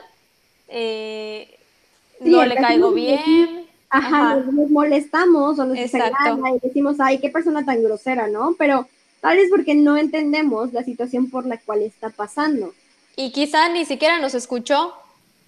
eh, 0.70 1.58
sí, 2.22 2.30
no 2.30 2.46
le 2.46 2.56
caigo 2.56 2.92
bien. 2.92 3.68
Ajá, 3.90 4.36
Nos, 4.36 4.54
nos, 4.54 4.70
molestamos 4.70 5.58
o 5.58 5.66
nos 5.66 5.76
desagrada 5.76 6.38
y 6.56 6.60
decimos, 6.60 6.98
ay, 7.00 7.18
qué 7.18 7.30
persona 7.30 7.66
tan 7.66 7.82
grosera, 7.82 8.28
¿no? 8.28 8.56
Pero 8.58 8.88
Tal 9.22 9.38
vez 9.38 9.50
porque 9.50 9.76
no 9.76 9.98
entendemos 9.98 10.74
la 10.74 10.84
situación 10.84 11.30
por 11.30 11.46
la 11.46 11.58
cual 11.58 11.82
está 11.82 12.10
pasando. 12.10 12.74
Y 13.16 13.32
quizá 13.32 13.68
ni 13.70 13.86
siquiera 13.86 14.20
nos 14.20 14.34
escuchó. 14.34 14.94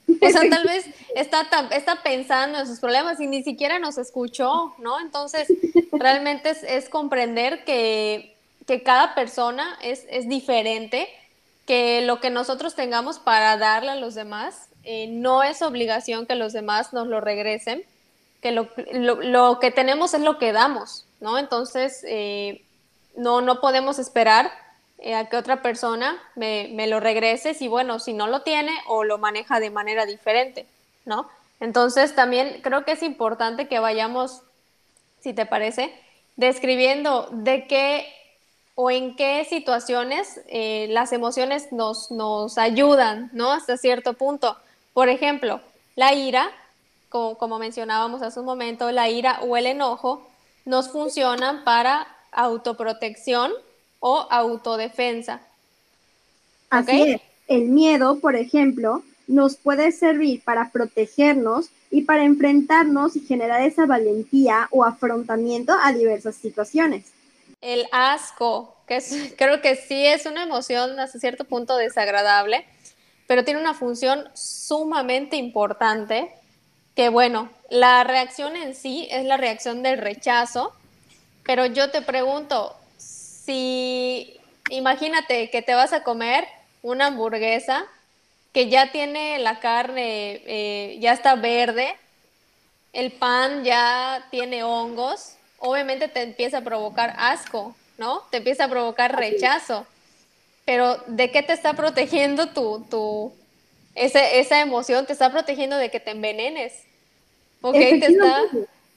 O 0.08 0.30
sea, 0.30 0.42
tal 0.50 0.66
vez 0.66 0.86
está, 1.16 1.48
está 1.72 2.04
pensando 2.04 2.60
en 2.60 2.68
sus 2.68 2.80
problemas 2.80 3.20
y 3.22 3.28
ni 3.28 3.44
siquiera 3.44 3.80
nos 3.80 3.98
escuchó, 3.98 4.74
¿no? 4.80 5.00
Entonces, 5.00 5.48
realmente 5.92 6.50
es, 6.50 6.64
es 6.64 6.90
comprender 6.90 7.64
que, 7.64 8.36
que, 8.68 8.84
cada 8.84 9.16
persona 9.16 9.78
es, 9.82 10.06
es, 10.10 10.28
diferente, 10.28 11.08
que 11.66 12.02
lo 12.02 12.20
que 12.20 12.30
nosotros 12.30 12.76
tengamos 12.76 13.20
para 13.20 13.56
darle 13.58 13.92
a 13.92 13.96
los 13.96 14.16
demás 14.16 14.68
eh, 14.84 15.08
no 15.08 15.44
es 15.44 15.62
obligación 15.62 16.26
que 16.26 16.36
los 16.36 16.52
demás 16.52 16.92
nos 16.92 17.08
lo 17.08 17.22
regresen, 17.22 17.84
que 18.42 18.52
lo, 18.52 18.68
lo, 18.92 19.22
lo 19.22 19.60
que 19.60 19.72
tenemos 19.72 20.14
es 20.14 20.22
lo 20.22 20.40
que 20.40 20.52
damos, 20.52 21.06
¿no? 21.22 21.38
Entonces, 21.38 22.04
eh, 22.06 22.64
no, 23.16 23.42
no 23.42 23.60
podemos 23.62 24.00
esperar 24.00 24.52
eh, 25.00 25.16
a 25.16 25.30
que 25.30 25.38
otra 25.38 25.62
persona 25.62 26.18
me, 26.36 26.70
me, 26.74 26.88
lo 26.88 27.00
regrese 27.00 27.54
si, 27.54 27.68
bueno, 27.68 28.00
si 28.00 28.14
no 28.14 28.28
lo 28.28 28.42
tiene 28.42 28.72
o 28.88 29.04
lo 29.04 29.18
maneja 29.18 29.60
de 29.60 29.70
manera 29.70 30.06
diferente, 30.06 30.68
¿no? 31.06 31.28
Entonces 31.60 32.16
también 32.16 32.60
creo 32.62 32.86
que 32.86 32.94
es 32.94 33.04
importante 33.04 33.68
que 33.68 33.80
vayamos, 33.80 34.42
si 35.22 35.34
te 35.34 35.46
parece, 35.46 35.94
describiendo 36.36 37.28
de 37.32 37.68
qué 37.68 38.08
o 38.76 38.90
en 38.90 39.16
qué 39.16 39.46
situaciones 39.46 40.42
eh, 40.48 40.88
las 40.90 41.12
emociones 41.14 41.72
nos, 41.72 42.10
nos 42.12 42.58
ayudan, 42.58 43.30
¿no? 43.34 43.52
Hasta 43.52 43.78
cierto 43.78 44.14
punto. 44.14 44.58
Por 44.94 45.10
ejemplo, 45.10 45.62
la 45.96 46.14
ira, 46.14 46.52
como, 47.10 47.38
como 47.38 47.60
mencionábamos 47.60 48.22
hace 48.22 48.40
un 48.40 48.46
momento, 48.46 48.92
la 48.92 49.10
ira 49.10 49.40
o 49.42 49.58
el 49.58 49.68
enojo 49.68 50.28
nos 50.66 50.90
funcionan 50.90 51.64
para 51.64 52.08
autoprotección 52.32 53.52
o 54.00 54.28
autodefensa. 54.30 55.42
Así 56.70 57.02
es. 57.02 57.22
El 57.48 57.64
miedo, 57.64 58.20
por 58.20 58.36
ejemplo, 58.36 59.04
nos 59.28 59.56
puede 59.56 59.92
servir 59.92 60.42
para 60.44 60.72
protegernos 60.72 61.70
y 61.90 62.04
para 62.04 62.24
enfrentarnos 62.24 63.16
y 63.16 63.22
generar 63.22 63.62
esa 63.62 63.86
valentía 63.86 64.68
o 64.72 64.84
afrontamiento 64.84 65.74
a 65.82 65.92
diversas 65.92 66.36
situaciones. 66.36 67.12
El 67.60 67.86
asco, 67.92 68.76
que 68.88 68.98
es, 68.98 69.34
creo 69.38 69.62
que 69.62 69.76
sí 69.76 70.06
es 70.06 70.26
una 70.26 70.44
emoción 70.44 71.00
hasta 71.00 71.20
cierto 71.20 71.44
punto 71.44 71.78
desagradable, 71.78 72.66
pero 73.28 73.44
tiene 73.44 73.60
una 73.60 73.74
función 73.74 74.30
sumamente 74.34 75.36
importante, 75.36 76.30
que 76.96 77.10
bueno, 77.10 77.50
la 77.70 78.04
reacción 78.04 78.56
en 78.56 78.76
sí 78.76 79.08
es 79.12 79.26
la 79.26 79.38
reacción 79.38 79.84
del 79.84 80.00
rechazo, 80.00 80.74
pero 81.44 81.66
yo 81.66 81.92
te 81.92 82.02
pregunto, 82.02 82.76
si 82.98 84.40
imagínate 84.70 85.50
que 85.50 85.62
te 85.62 85.74
vas 85.74 85.94
a 85.94 86.04
comer 86.04 86.48
una 86.82 87.08
hamburguesa 87.08 87.86
que 88.54 88.70
ya 88.70 88.92
tiene 88.92 89.40
la 89.40 89.60
carne, 89.60 90.42
eh, 90.46 90.98
ya 91.00 91.14
está 91.14 91.36
verde, 91.36 91.96
el 92.94 93.12
pan 93.12 93.64
ya 93.64 94.28
tiene 94.30 94.64
hongos, 94.64 95.36
obviamente 95.60 96.08
te 96.08 96.22
empieza 96.22 96.58
a 96.58 96.62
provocar 96.62 97.16
asco, 97.18 97.76
¿no? 97.98 98.24
Te 98.30 98.38
empieza 98.38 98.66
a 98.66 98.70
provocar 98.70 99.16
rechazo. 99.16 99.86
Pero 100.66 100.98
¿de 101.08 101.32
qué 101.32 101.44
te 101.44 101.54
está 101.54 101.74
protegiendo 101.74 102.50
tu, 102.50 102.86
tu 102.90 103.34
ese, 103.96 104.40
esa 104.40 104.60
emoción? 104.60 105.06
Te 105.06 105.14
está 105.14 105.32
protegiendo 105.32 105.78
de 105.78 105.90
que 105.90 106.00
te 106.00 106.12
envenenes. 106.12 106.74
¿Ok? 107.62 107.74
Te 107.74 108.06
está, 108.06 108.44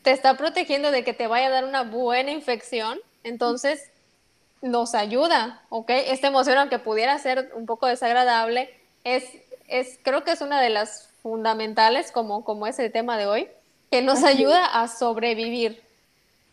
te 0.05 0.11
está 0.11 0.37
protegiendo 0.37 0.91
de 0.91 1.03
que 1.03 1.15
te 1.15 1.27
vaya 1.27 1.47
a 1.47 1.51
dar 1.51 1.65
una 1.65 1.83
buena 1.83 2.31
infección, 2.31 3.01
entonces 3.25 3.91
nos 4.61 4.95
ayuda, 4.95 5.63
¿ok? 5.71 5.89
Esta 5.89 6.29
emoción, 6.29 6.59
aunque 6.59 6.79
pudiera 6.79 7.19
ser 7.19 7.51
un 7.57 7.65
poco 7.65 7.87
desagradable, 7.87 8.69
es, 9.03 9.25
es 9.67 9.99
creo 10.03 10.23
que 10.23 10.33
es 10.33 10.43
una 10.43 10.61
de 10.61 10.69
las 10.69 11.09
fundamentales, 11.23 12.13
como, 12.13 12.45
como 12.45 12.67
es 12.67 12.79
el 12.79 12.93
tema 12.93 13.17
de 13.17 13.27
hoy, 13.27 13.49
que 13.91 14.03
nos 14.03 14.25
ayuda 14.25 14.67
a 14.67 14.89
sobrevivir. 14.89 15.81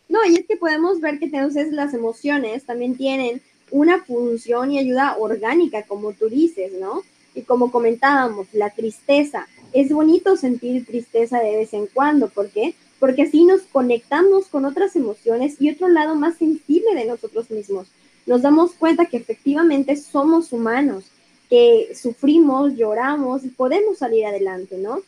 No, 0.08 0.24
y 0.24 0.36
es 0.36 0.46
que 0.46 0.56
podemos 0.56 1.00
ver 1.00 1.18
que 1.18 1.26
entonces 1.26 1.72
las 1.72 1.92
emociones 1.92 2.64
también 2.64 2.96
tienen 2.96 3.42
una 3.70 4.02
función 4.02 4.72
y 4.72 4.78
ayuda 4.78 5.16
orgánica, 5.18 5.82
como 5.82 6.14
tú 6.14 6.30
dices, 6.30 6.72
¿no? 6.72 7.02
Y 7.34 7.42
como 7.42 7.70
comentábamos, 7.70 8.46
la 8.52 8.70
tristeza. 8.70 9.46
Es 9.74 9.92
bonito 9.92 10.38
sentir 10.38 10.86
tristeza 10.86 11.38
de 11.40 11.56
vez 11.56 11.74
en 11.74 11.86
cuando. 11.86 12.28
¿Por 12.28 12.50
qué? 12.50 12.74
Porque 13.02 13.22
así 13.22 13.44
nos 13.44 13.62
conectamos 13.62 14.46
con 14.46 14.64
otras 14.64 14.94
emociones 14.94 15.56
y 15.58 15.68
otro 15.68 15.88
lado 15.88 16.14
más 16.14 16.36
sensible 16.36 16.94
de 16.94 17.06
nosotros 17.06 17.50
mismos. 17.50 17.88
Nos 18.26 18.42
damos 18.42 18.74
cuenta 18.74 19.06
que 19.06 19.16
efectivamente 19.16 19.96
somos 19.96 20.52
humanos, 20.52 21.06
que 21.50 21.96
sufrimos, 22.00 22.76
lloramos 22.76 23.44
y 23.44 23.48
podemos 23.48 23.98
salir 23.98 24.24
adelante, 24.24 24.78
¿no? 24.78 25.00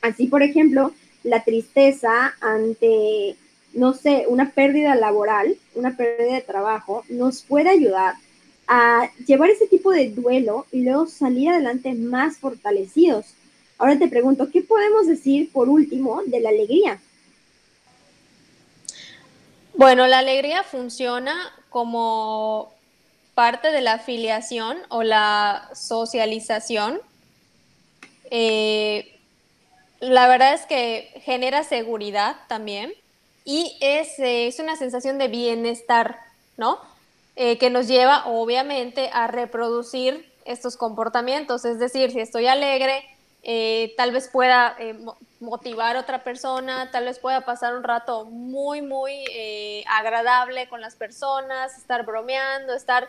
Así, 0.00 0.28
por 0.28 0.42
ejemplo, 0.42 0.92
la 1.24 1.44
tristeza 1.44 2.34
ante, 2.40 3.36
no 3.74 3.92
sé, 3.92 4.24
una 4.28 4.52
pérdida 4.52 4.94
laboral, 4.94 5.58
una 5.74 5.94
pérdida 5.94 6.36
de 6.36 6.40
trabajo, 6.40 7.04
nos 7.10 7.42
puede 7.42 7.68
ayudar 7.68 8.14
a 8.66 9.10
llevar 9.26 9.50
ese 9.50 9.66
tipo 9.66 9.90
de 9.90 10.08
duelo 10.08 10.64
y 10.72 10.84
luego 10.84 11.04
salir 11.04 11.50
adelante 11.50 11.92
más 11.92 12.38
fortalecidos. 12.38 13.26
Ahora 13.76 13.98
te 13.98 14.08
pregunto, 14.08 14.48
¿qué 14.50 14.62
podemos 14.62 15.06
decir 15.06 15.52
por 15.52 15.68
último 15.68 16.22
de 16.24 16.40
la 16.40 16.48
alegría? 16.48 16.98
Bueno, 19.76 20.06
la 20.06 20.20
alegría 20.20 20.62
funciona 20.62 21.52
como 21.68 22.72
parte 23.34 23.70
de 23.72 23.82
la 23.82 23.94
afiliación 23.94 24.78
o 24.88 25.02
la 25.02 25.68
socialización. 25.74 26.98
Eh, 28.30 29.20
la 30.00 30.28
verdad 30.28 30.54
es 30.54 30.64
que 30.64 31.20
genera 31.26 31.62
seguridad 31.62 32.36
también 32.48 32.94
y 33.44 33.76
es, 33.82 34.18
eh, 34.18 34.46
es 34.46 34.60
una 34.60 34.76
sensación 34.76 35.18
de 35.18 35.28
bienestar, 35.28 36.20
¿no? 36.56 36.78
Eh, 37.36 37.58
que 37.58 37.68
nos 37.68 37.86
lleva 37.86 38.24
obviamente 38.24 39.10
a 39.12 39.26
reproducir 39.26 40.32
estos 40.46 40.78
comportamientos. 40.78 41.66
Es 41.66 41.78
decir, 41.78 42.12
si 42.12 42.20
estoy 42.20 42.46
alegre, 42.46 43.04
tal 43.98 44.10
vez 44.10 44.28
pueda 44.28 44.74
motivar 45.40 45.96
a 45.96 46.00
otra 46.00 46.24
persona, 46.24 46.90
tal 46.90 47.04
vez 47.04 47.18
pueda 47.18 47.42
pasar 47.42 47.76
un 47.76 47.82
rato 47.82 48.24
muy, 48.24 48.82
muy 48.82 49.24
agradable 49.88 50.68
con 50.68 50.80
las 50.80 50.96
personas, 50.96 51.76
estar 51.76 52.04
bromeando, 52.04 52.74
estar... 52.74 53.08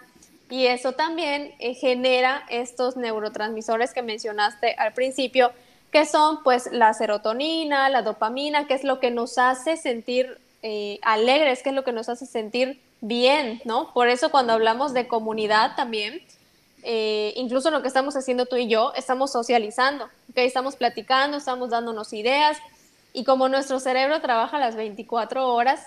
Y 0.49 0.67
eso 0.67 0.93
también 0.93 1.53
genera 1.59 2.45
estos 2.49 2.95
neurotransmisores 2.95 3.93
que 3.93 4.01
mencionaste 4.01 4.75
al 4.77 4.93
principio, 4.93 5.51
que 5.91 6.05
son 6.05 6.41
pues 6.43 6.69
la 6.71 6.93
serotonina, 6.93 7.89
la 7.89 8.01
dopamina, 8.01 8.65
que 8.65 8.73
es 8.73 8.85
lo 8.85 8.99
que 9.01 9.11
nos 9.11 9.37
hace 9.37 9.75
sentir 9.75 10.39
alegres, 11.01 11.63
que 11.63 11.69
es 11.69 11.75
lo 11.75 11.83
que 11.83 11.91
nos 11.91 12.07
hace 12.07 12.25
sentir 12.25 12.81
bien, 13.01 13.61
¿no? 13.65 13.93
Por 13.93 14.07
eso 14.07 14.31
cuando 14.31 14.53
hablamos 14.53 14.93
de 14.93 15.07
comunidad 15.07 15.75
también, 15.75 16.21
eh, 16.89 17.33
incluso 17.35 17.69
lo 17.69 17.81
que 17.81 17.89
estamos 17.89 18.15
haciendo 18.15 18.45
tú 18.45 18.55
y 18.55 18.69
yo, 18.69 18.93
estamos 18.95 19.33
socializando, 19.33 20.05
¿ok? 20.05 20.37
Estamos 20.37 20.77
platicando, 20.77 21.35
estamos 21.35 21.69
dándonos 21.69 22.13
ideas 22.13 22.57
y 23.11 23.25
como 23.25 23.49
nuestro 23.49 23.81
cerebro 23.81 24.21
trabaja 24.21 24.57
las 24.57 24.77
24 24.77 25.53
horas, 25.53 25.85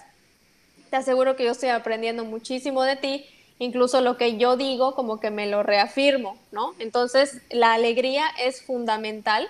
te 0.90 0.96
aseguro 0.96 1.36
que 1.36 1.44
yo 1.46 1.52
estoy 1.52 1.70
aprendiendo 1.70 2.26
muchísimo 2.26 2.82
de 2.82 2.96
ti, 2.96 3.24
incluso 3.58 4.02
lo 4.02 4.18
que 4.18 4.36
yo 4.36 4.58
digo 4.58 4.94
como 4.94 5.20
que 5.20 5.30
me 5.30 5.46
lo 5.46 5.62
reafirmo, 5.62 6.36
¿no? 6.52 6.74
Entonces, 6.78 7.40
la 7.48 7.72
alegría 7.72 8.26
es 8.38 8.60
fundamental 8.60 9.48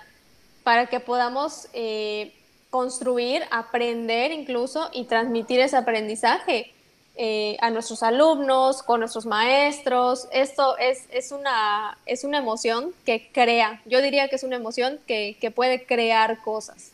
para 0.63 0.85
que 0.85 1.01
podamos 1.01 1.67
eh, 1.73 2.33
construir, 2.69 3.43
aprender 3.51 4.31
incluso 4.31 4.89
y 4.93 5.03
transmitir 5.03 5.59
ese 5.59 5.75
aprendizaje 5.75 6.71
eh, 7.15 7.57
a 7.59 7.69
nuestros 7.69 8.03
alumnos, 8.03 8.83
con 8.83 9.01
nuestros 9.01 9.25
maestros. 9.25 10.27
Esto 10.31 10.77
es, 10.77 11.05
es, 11.11 11.31
una, 11.31 11.97
es 12.05 12.23
una 12.23 12.39
emoción 12.39 12.91
que 13.05 13.29
crea. 13.31 13.81
Yo 13.85 14.01
diría 14.01 14.27
que 14.27 14.37
es 14.37 14.43
una 14.43 14.55
emoción 14.55 14.99
que, 15.05 15.37
que 15.39 15.51
puede 15.51 15.85
crear 15.85 16.41
cosas. 16.41 16.91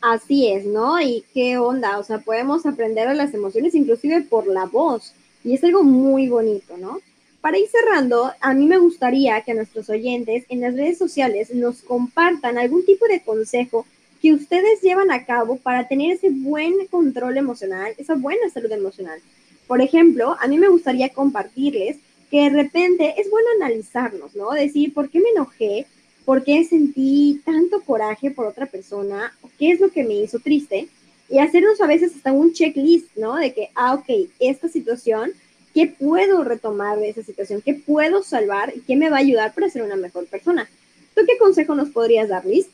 Así 0.00 0.48
es, 0.48 0.64
¿no? 0.64 1.00
Y 1.00 1.24
qué 1.34 1.58
onda, 1.58 1.98
o 1.98 2.04
sea, 2.04 2.18
podemos 2.18 2.66
aprender 2.66 3.08
de 3.08 3.14
las 3.14 3.34
emociones 3.34 3.74
inclusive 3.74 4.22
por 4.22 4.46
la 4.46 4.66
voz. 4.66 5.12
Y 5.42 5.54
es 5.54 5.64
algo 5.64 5.82
muy 5.82 6.28
bonito, 6.28 6.76
¿no? 6.76 7.00
Para 7.40 7.58
ir 7.58 7.68
cerrando, 7.68 8.32
a 8.40 8.54
mí 8.54 8.66
me 8.66 8.78
gustaría 8.78 9.40
que 9.42 9.54
nuestros 9.54 9.88
oyentes 9.88 10.44
en 10.48 10.60
las 10.60 10.74
redes 10.74 10.98
sociales 10.98 11.54
nos 11.54 11.82
compartan 11.82 12.58
algún 12.58 12.84
tipo 12.84 13.06
de 13.06 13.22
consejo 13.22 13.86
que 14.26 14.34
ustedes 14.34 14.82
llevan 14.82 15.12
a 15.12 15.24
cabo 15.24 15.56
para 15.56 15.86
tener 15.86 16.10
ese 16.10 16.30
buen 16.30 16.88
control 16.88 17.36
emocional, 17.36 17.94
esa 17.96 18.16
buena 18.16 18.50
salud 18.50 18.72
emocional. 18.72 19.20
Por 19.68 19.80
ejemplo, 19.80 20.36
a 20.40 20.48
mí 20.48 20.58
me 20.58 20.68
gustaría 20.68 21.10
compartirles 21.10 21.98
que 22.28 22.40
de 22.40 22.48
repente 22.48 23.14
es 23.18 23.30
bueno 23.30 23.46
analizarnos, 23.60 24.34
¿no? 24.34 24.50
Decir, 24.50 24.92
¿por 24.92 25.10
qué 25.10 25.20
me 25.20 25.28
enojé? 25.28 25.86
¿Por 26.24 26.42
qué 26.42 26.64
sentí 26.64 27.40
tanto 27.44 27.82
coraje 27.82 28.32
por 28.32 28.46
otra 28.46 28.66
persona? 28.66 29.32
¿Qué 29.60 29.70
es 29.70 29.78
lo 29.78 29.90
que 29.90 30.02
me 30.02 30.14
hizo 30.14 30.40
triste? 30.40 30.88
Y 31.30 31.38
hacernos 31.38 31.80
a 31.80 31.86
veces 31.86 32.12
hasta 32.16 32.32
un 32.32 32.52
checklist, 32.52 33.16
¿no? 33.16 33.36
De 33.36 33.54
que, 33.54 33.70
ah, 33.76 33.94
ok, 33.94 34.28
esta 34.40 34.66
situación, 34.66 35.30
¿qué 35.72 35.86
puedo 35.86 36.42
retomar 36.42 36.98
de 36.98 37.10
esa 37.10 37.22
situación? 37.22 37.62
¿Qué 37.64 37.74
puedo 37.74 38.24
salvar? 38.24 38.72
¿Y 38.74 38.80
qué 38.80 38.96
me 38.96 39.08
va 39.08 39.18
a 39.18 39.20
ayudar 39.20 39.54
para 39.54 39.70
ser 39.70 39.82
una 39.82 39.94
mejor 39.94 40.26
persona? 40.26 40.68
¿Tú 41.14 41.22
qué 41.28 41.38
consejo 41.38 41.76
nos 41.76 41.90
podrías 41.90 42.28
dar, 42.28 42.44
Liz? 42.44 42.66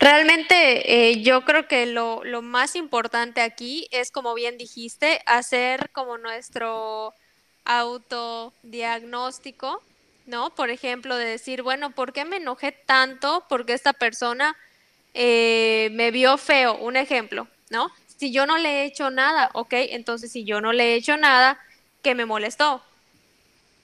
Realmente 0.00 1.10
eh, 1.10 1.20
yo 1.20 1.44
creo 1.44 1.68
que 1.68 1.84
lo, 1.84 2.24
lo, 2.24 2.40
más 2.40 2.74
importante 2.74 3.42
aquí 3.42 3.86
es, 3.90 4.10
como 4.10 4.32
bien 4.32 4.56
dijiste, 4.56 5.20
hacer 5.26 5.90
como 5.90 6.16
nuestro 6.16 7.12
autodiagnóstico, 7.66 9.82
¿no? 10.24 10.54
Por 10.54 10.70
ejemplo, 10.70 11.16
de 11.16 11.26
decir, 11.26 11.60
bueno, 11.60 11.90
¿por 11.90 12.14
qué 12.14 12.24
me 12.24 12.38
enojé 12.38 12.72
tanto? 12.72 13.44
Porque 13.46 13.74
esta 13.74 13.92
persona 13.92 14.56
eh, 15.12 15.90
me 15.92 16.10
vio 16.10 16.38
feo, 16.38 16.78
un 16.78 16.96
ejemplo, 16.96 17.46
¿no? 17.68 17.90
Si 18.16 18.32
yo 18.32 18.46
no 18.46 18.56
le 18.56 18.80
he 18.80 18.86
hecho 18.86 19.10
nada, 19.10 19.50
ok, 19.52 19.74
entonces 19.90 20.32
si 20.32 20.44
yo 20.44 20.62
no 20.62 20.72
le 20.72 20.92
he 20.92 20.94
hecho 20.94 21.18
nada, 21.18 21.60
¿qué 22.02 22.14
me 22.14 22.24
molestó? 22.24 22.82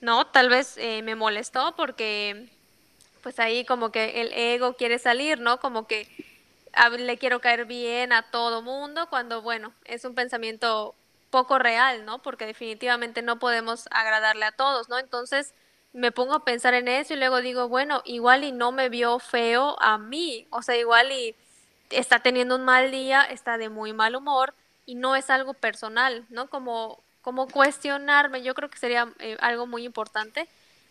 ¿No? 0.01 0.25
Tal 0.25 0.49
vez 0.49 0.77
eh, 0.77 1.03
me 1.03 1.13
molestó 1.13 1.75
porque 1.75 2.49
pues 3.21 3.39
ahí 3.39 3.65
como 3.65 3.91
que 3.91 4.21
el 4.21 4.33
ego 4.33 4.73
quiere 4.73 4.99
salir, 4.99 5.39
¿no? 5.39 5.59
Como 5.59 5.87
que 5.87 6.07
le 6.99 7.17
quiero 7.17 7.41
caer 7.41 7.65
bien 7.65 8.13
a 8.13 8.23
todo 8.23 8.61
mundo, 8.61 9.07
cuando 9.09 9.41
bueno, 9.41 9.73
es 9.85 10.05
un 10.05 10.15
pensamiento 10.15 10.95
poco 11.29 11.59
real, 11.59 12.05
¿no? 12.05 12.19
Porque 12.19 12.45
definitivamente 12.45 13.21
no 13.21 13.39
podemos 13.39 13.87
agradarle 13.91 14.45
a 14.45 14.51
todos, 14.51 14.89
¿no? 14.89 14.97
Entonces 14.99 15.53
me 15.93 16.11
pongo 16.11 16.35
a 16.35 16.45
pensar 16.45 16.73
en 16.73 16.87
eso 16.87 17.13
y 17.13 17.17
luego 17.17 17.41
digo, 17.41 17.67
bueno, 17.67 18.01
igual 18.05 18.43
y 18.43 18.51
no 18.51 18.71
me 18.71 18.89
vio 18.89 19.19
feo 19.19 19.75
a 19.81 19.97
mí, 19.97 20.47
o 20.51 20.61
sea, 20.61 20.77
igual 20.77 21.11
y 21.11 21.35
está 21.89 22.19
teniendo 22.19 22.55
un 22.55 22.65
mal 22.65 22.91
día, 22.91 23.23
está 23.23 23.57
de 23.57 23.69
muy 23.69 23.93
mal 23.93 24.15
humor 24.15 24.53
y 24.85 24.95
no 24.95 25.15
es 25.15 25.29
algo 25.29 25.53
personal, 25.53 26.25
¿no? 26.29 26.49
Como, 26.49 27.01
como 27.21 27.47
cuestionarme, 27.47 28.43
yo 28.43 28.53
creo 28.53 28.69
que 28.69 28.77
sería 28.77 29.11
eh, 29.19 29.37
algo 29.39 29.67
muy 29.67 29.85
importante 29.85 30.47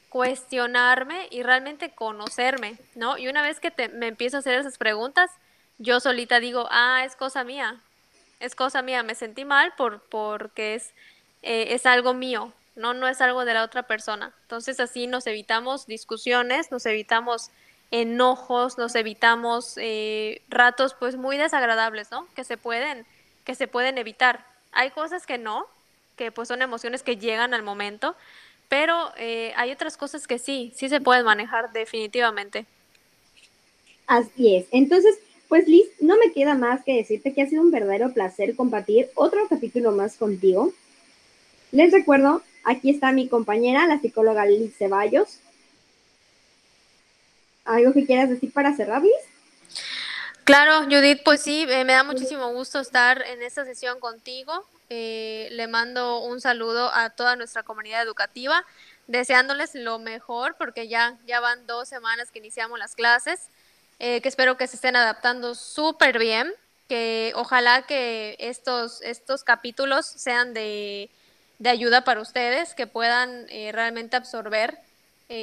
cuestionarme 0.09 1.29
y 1.31 1.43
realmente 1.43 1.91
conocerme, 1.91 2.79
¿no? 2.95 3.19
Y 3.19 3.29
una 3.29 3.43
vez 3.43 3.61
que 3.61 3.71
te, 3.71 3.89
me 3.89 4.09
empiezo 4.09 4.37
a 4.37 4.41
hacer 4.41 4.59
esas 4.59 4.79
preguntas, 4.79 5.31
yo 5.79 6.01
solita 6.01 6.41
digo, 6.41 6.67
ah, 6.71 7.03
es 7.05 7.17
cosa 7.17 7.45
mía, 7.45 7.81
es 8.41 8.55
cosa 8.55 8.83
mía, 8.83 9.03
me 9.03 9.15
sentí 9.15 9.45
mal 9.45 9.75
por, 9.77 10.01
porque 10.09 10.75
es, 10.75 10.93
eh, 11.43 11.69
es 11.71 11.87
algo 11.87 12.15
mío, 12.15 12.53
no, 12.77 12.95
no 12.95 13.09
es 13.09 13.21
algo 13.21 13.45
de 13.45 13.55
la 13.55 13.63
otra 13.63 13.85
persona. 13.85 14.33
Entonces 14.43 14.81
así 14.81 15.07
nos 15.07 15.27
evitamos 15.27 15.87
discusiones, 15.87 16.71
nos 16.71 16.87
evitamos 16.87 17.51
enojos, 17.91 18.79
nos 18.79 18.95
evitamos 18.95 19.75
eh, 19.77 20.43
ratos 20.49 20.95
pues 20.95 21.17
muy 21.17 21.37
desagradables, 21.37 22.11
¿no? 22.11 22.27
Que 22.35 22.45
se 22.45 22.57
pueden, 22.57 23.07
que 23.45 23.55
se 23.55 23.69
pueden 23.69 23.99
evitar. 23.99 24.45
Hay 24.73 24.91
cosas 24.91 25.27
que 25.27 25.39
no, 25.39 25.67
que 26.17 26.33
pues 26.33 26.49
son 26.49 26.63
emociones 26.63 27.03
que 27.03 27.17
llegan 27.17 27.55
al 27.55 27.63
momento, 27.63 28.17
pero 28.69 29.13
eh, 29.17 29.53
hay 29.57 29.73
otras 29.73 29.97
cosas 29.97 30.27
que 30.27 30.39
sí, 30.39 30.73
sí 30.75 30.89
se 30.89 31.01
pueden 31.01 31.25
manejar 31.25 31.73
definitivamente. 31.73 32.67
Así 34.07 34.57
es. 34.57 34.67
Entonces, 34.71 35.19
pues 35.49 35.69
Liz, 35.69 35.87
no 36.01 36.17
me 36.17 36.33
queda 36.33 36.55
más 36.55 36.85
que 36.85 36.95
decirte 36.95 37.33
que 37.33 37.43
ha 37.43 37.49
sido 37.49 37.63
un 37.63 37.71
verdadero 37.71 38.13
placer 38.13 38.57
compartir 38.57 39.11
otro 39.15 39.47
capítulo 39.49 39.93
más 39.93 40.17
contigo. 40.17 40.73
Les 41.73 41.93
recuerdo, 41.93 42.43
aquí 42.65 42.91
está 42.91 43.13
mi 43.13 43.29
compañera, 43.29 43.87
la 43.87 44.01
psicóloga 44.01 44.47
Liz 44.47 44.77
Ceballos. 44.77 45.39
¿Algo 47.65 47.93
que 47.93 48.07
quieras 48.07 48.31
decir 48.31 48.53
para 48.53 48.75
cerrar, 48.77 49.03
Liz? 49.03 49.13
Claro, 50.45 50.85
Judith, 50.85 51.23
pues 51.25 51.43
sí, 51.43 51.67
eh, 51.69 51.85
me 51.85 51.93
da 51.93 52.05
muchísimo 52.05 52.53
gusto 52.53 52.79
estar 52.79 53.23
en 53.23 53.43
esta 53.43 53.65
sesión 53.65 53.99
contigo. 53.99 54.65
Eh, 54.89 55.49
le 55.51 55.67
mando 55.67 56.21
un 56.21 56.41
saludo 56.41 56.93
a 56.95 57.11
toda 57.11 57.35
nuestra 57.35 57.65
comunidad 57.65 58.03
educativa, 58.03 58.65
deseándoles 59.09 59.75
lo 59.75 59.99
mejor 59.99 60.55
porque 60.57 60.87
ya, 60.87 61.17
ya 61.27 61.41
van 61.41 61.67
dos 61.67 61.89
semanas 61.89 62.31
que 62.31 62.39
iniciamos 62.39 62.79
las 62.79 62.95
clases, 62.95 63.49
eh, 63.99 64.21
que 64.21 64.29
espero 64.29 64.57
que 64.57 64.69
se 64.69 64.77
estén 64.77 64.95
adaptando 64.95 65.57
súper 65.57 66.21
bien, 66.21 66.53
que 66.89 67.33
ojalá 67.35 67.83
que 67.83 68.37
estos, 68.39 69.03
estos 69.03 69.43
capítulos 69.43 70.07
sean 70.07 70.55
de, 70.55 71.11
de 71.59 71.71
ayuda 71.71 72.05
para 72.05 72.21
ustedes, 72.21 72.75
que 72.75 72.87
puedan 72.87 73.47
eh, 73.49 73.73
realmente 73.73 74.17
absorber 74.17 74.79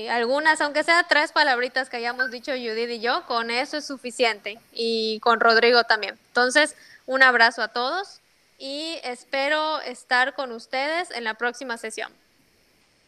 algunas, 0.10 0.62
aunque 0.62 0.82
sea 0.82 1.04
tres 1.10 1.34
palabritas 1.34 1.90
que 1.90 1.98
hayamos 1.98 2.32
dicho 2.32 2.54
Judith 2.54 2.90
y 2.90 3.02
yo, 3.02 3.26
con 3.26 3.52
eso 3.52 3.76
es 3.76 3.86
suficiente. 3.86 4.58
Y 4.72 5.20
con 5.20 5.42
Rodrigo 5.42 5.84
también. 5.84 6.18
Entonces, 6.28 6.78
un 7.06 7.22
abrazo 7.22 7.62
a 7.62 7.68
todos 7.68 8.22
y 8.64 8.96
espero 9.04 9.82
estar 9.82 10.36
con 10.36 10.54
ustedes 10.54 11.12
en 11.12 11.26
la 11.26 11.34
próxima 11.34 11.78
sesión. 11.78 12.10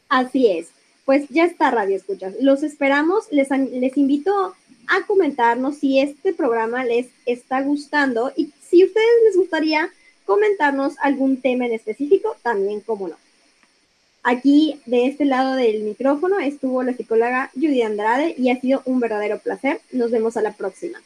Así 0.10 0.52
es. 0.52 0.68
Pues 1.06 1.30
ya 1.30 1.46
está, 1.46 1.72
Radio 1.72 1.96
Escuchas. 1.96 2.34
Los 2.42 2.62
esperamos. 2.62 3.32
Les, 3.32 3.50
les 3.50 3.96
invito 3.96 4.54
a 4.88 5.08
comentarnos 5.08 5.78
si 5.78 6.02
este 6.02 6.34
programa 6.34 6.84
les 6.84 7.08
está 7.26 7.62
gustando 7.62 8.34
y 8.36 8.52
si 8.70 8.84
ustedes 8.84 9.08
les 9.24 9.38
gustaría 9.38 9.90
comentarnos 10.26 10.96
algún 11.02 11.40
tema 11.40 11.68
en 11.68 11.74
específico, 11.74 12.36
también 12.44 12.82
como 12.82 13.08
no. 13.08 13.16
Aquí, 14.24 14.82
de 14.86 15.06
este 15.06 15.24
lado 15.24 15.56
del 15.56 15.84
micrófono, 15.84 16.38
estuvo 16.38 16.84
la 16.84 16.94
psicóloga 16.94 17.50
Judy 17.54 17.82
Andrade 17.82 18.36
y 18.38 18.50
ha 18.50 18.60
sido 18.60 18.82
un 18.84 19.00
verdadero 19.00 19.40
placer. 19.40 19.80
Nos 19.94 20.12
vemos 20.12 20.36
a 20.36 20.42
la 20.42 20.52
próxima. 20.52 21.00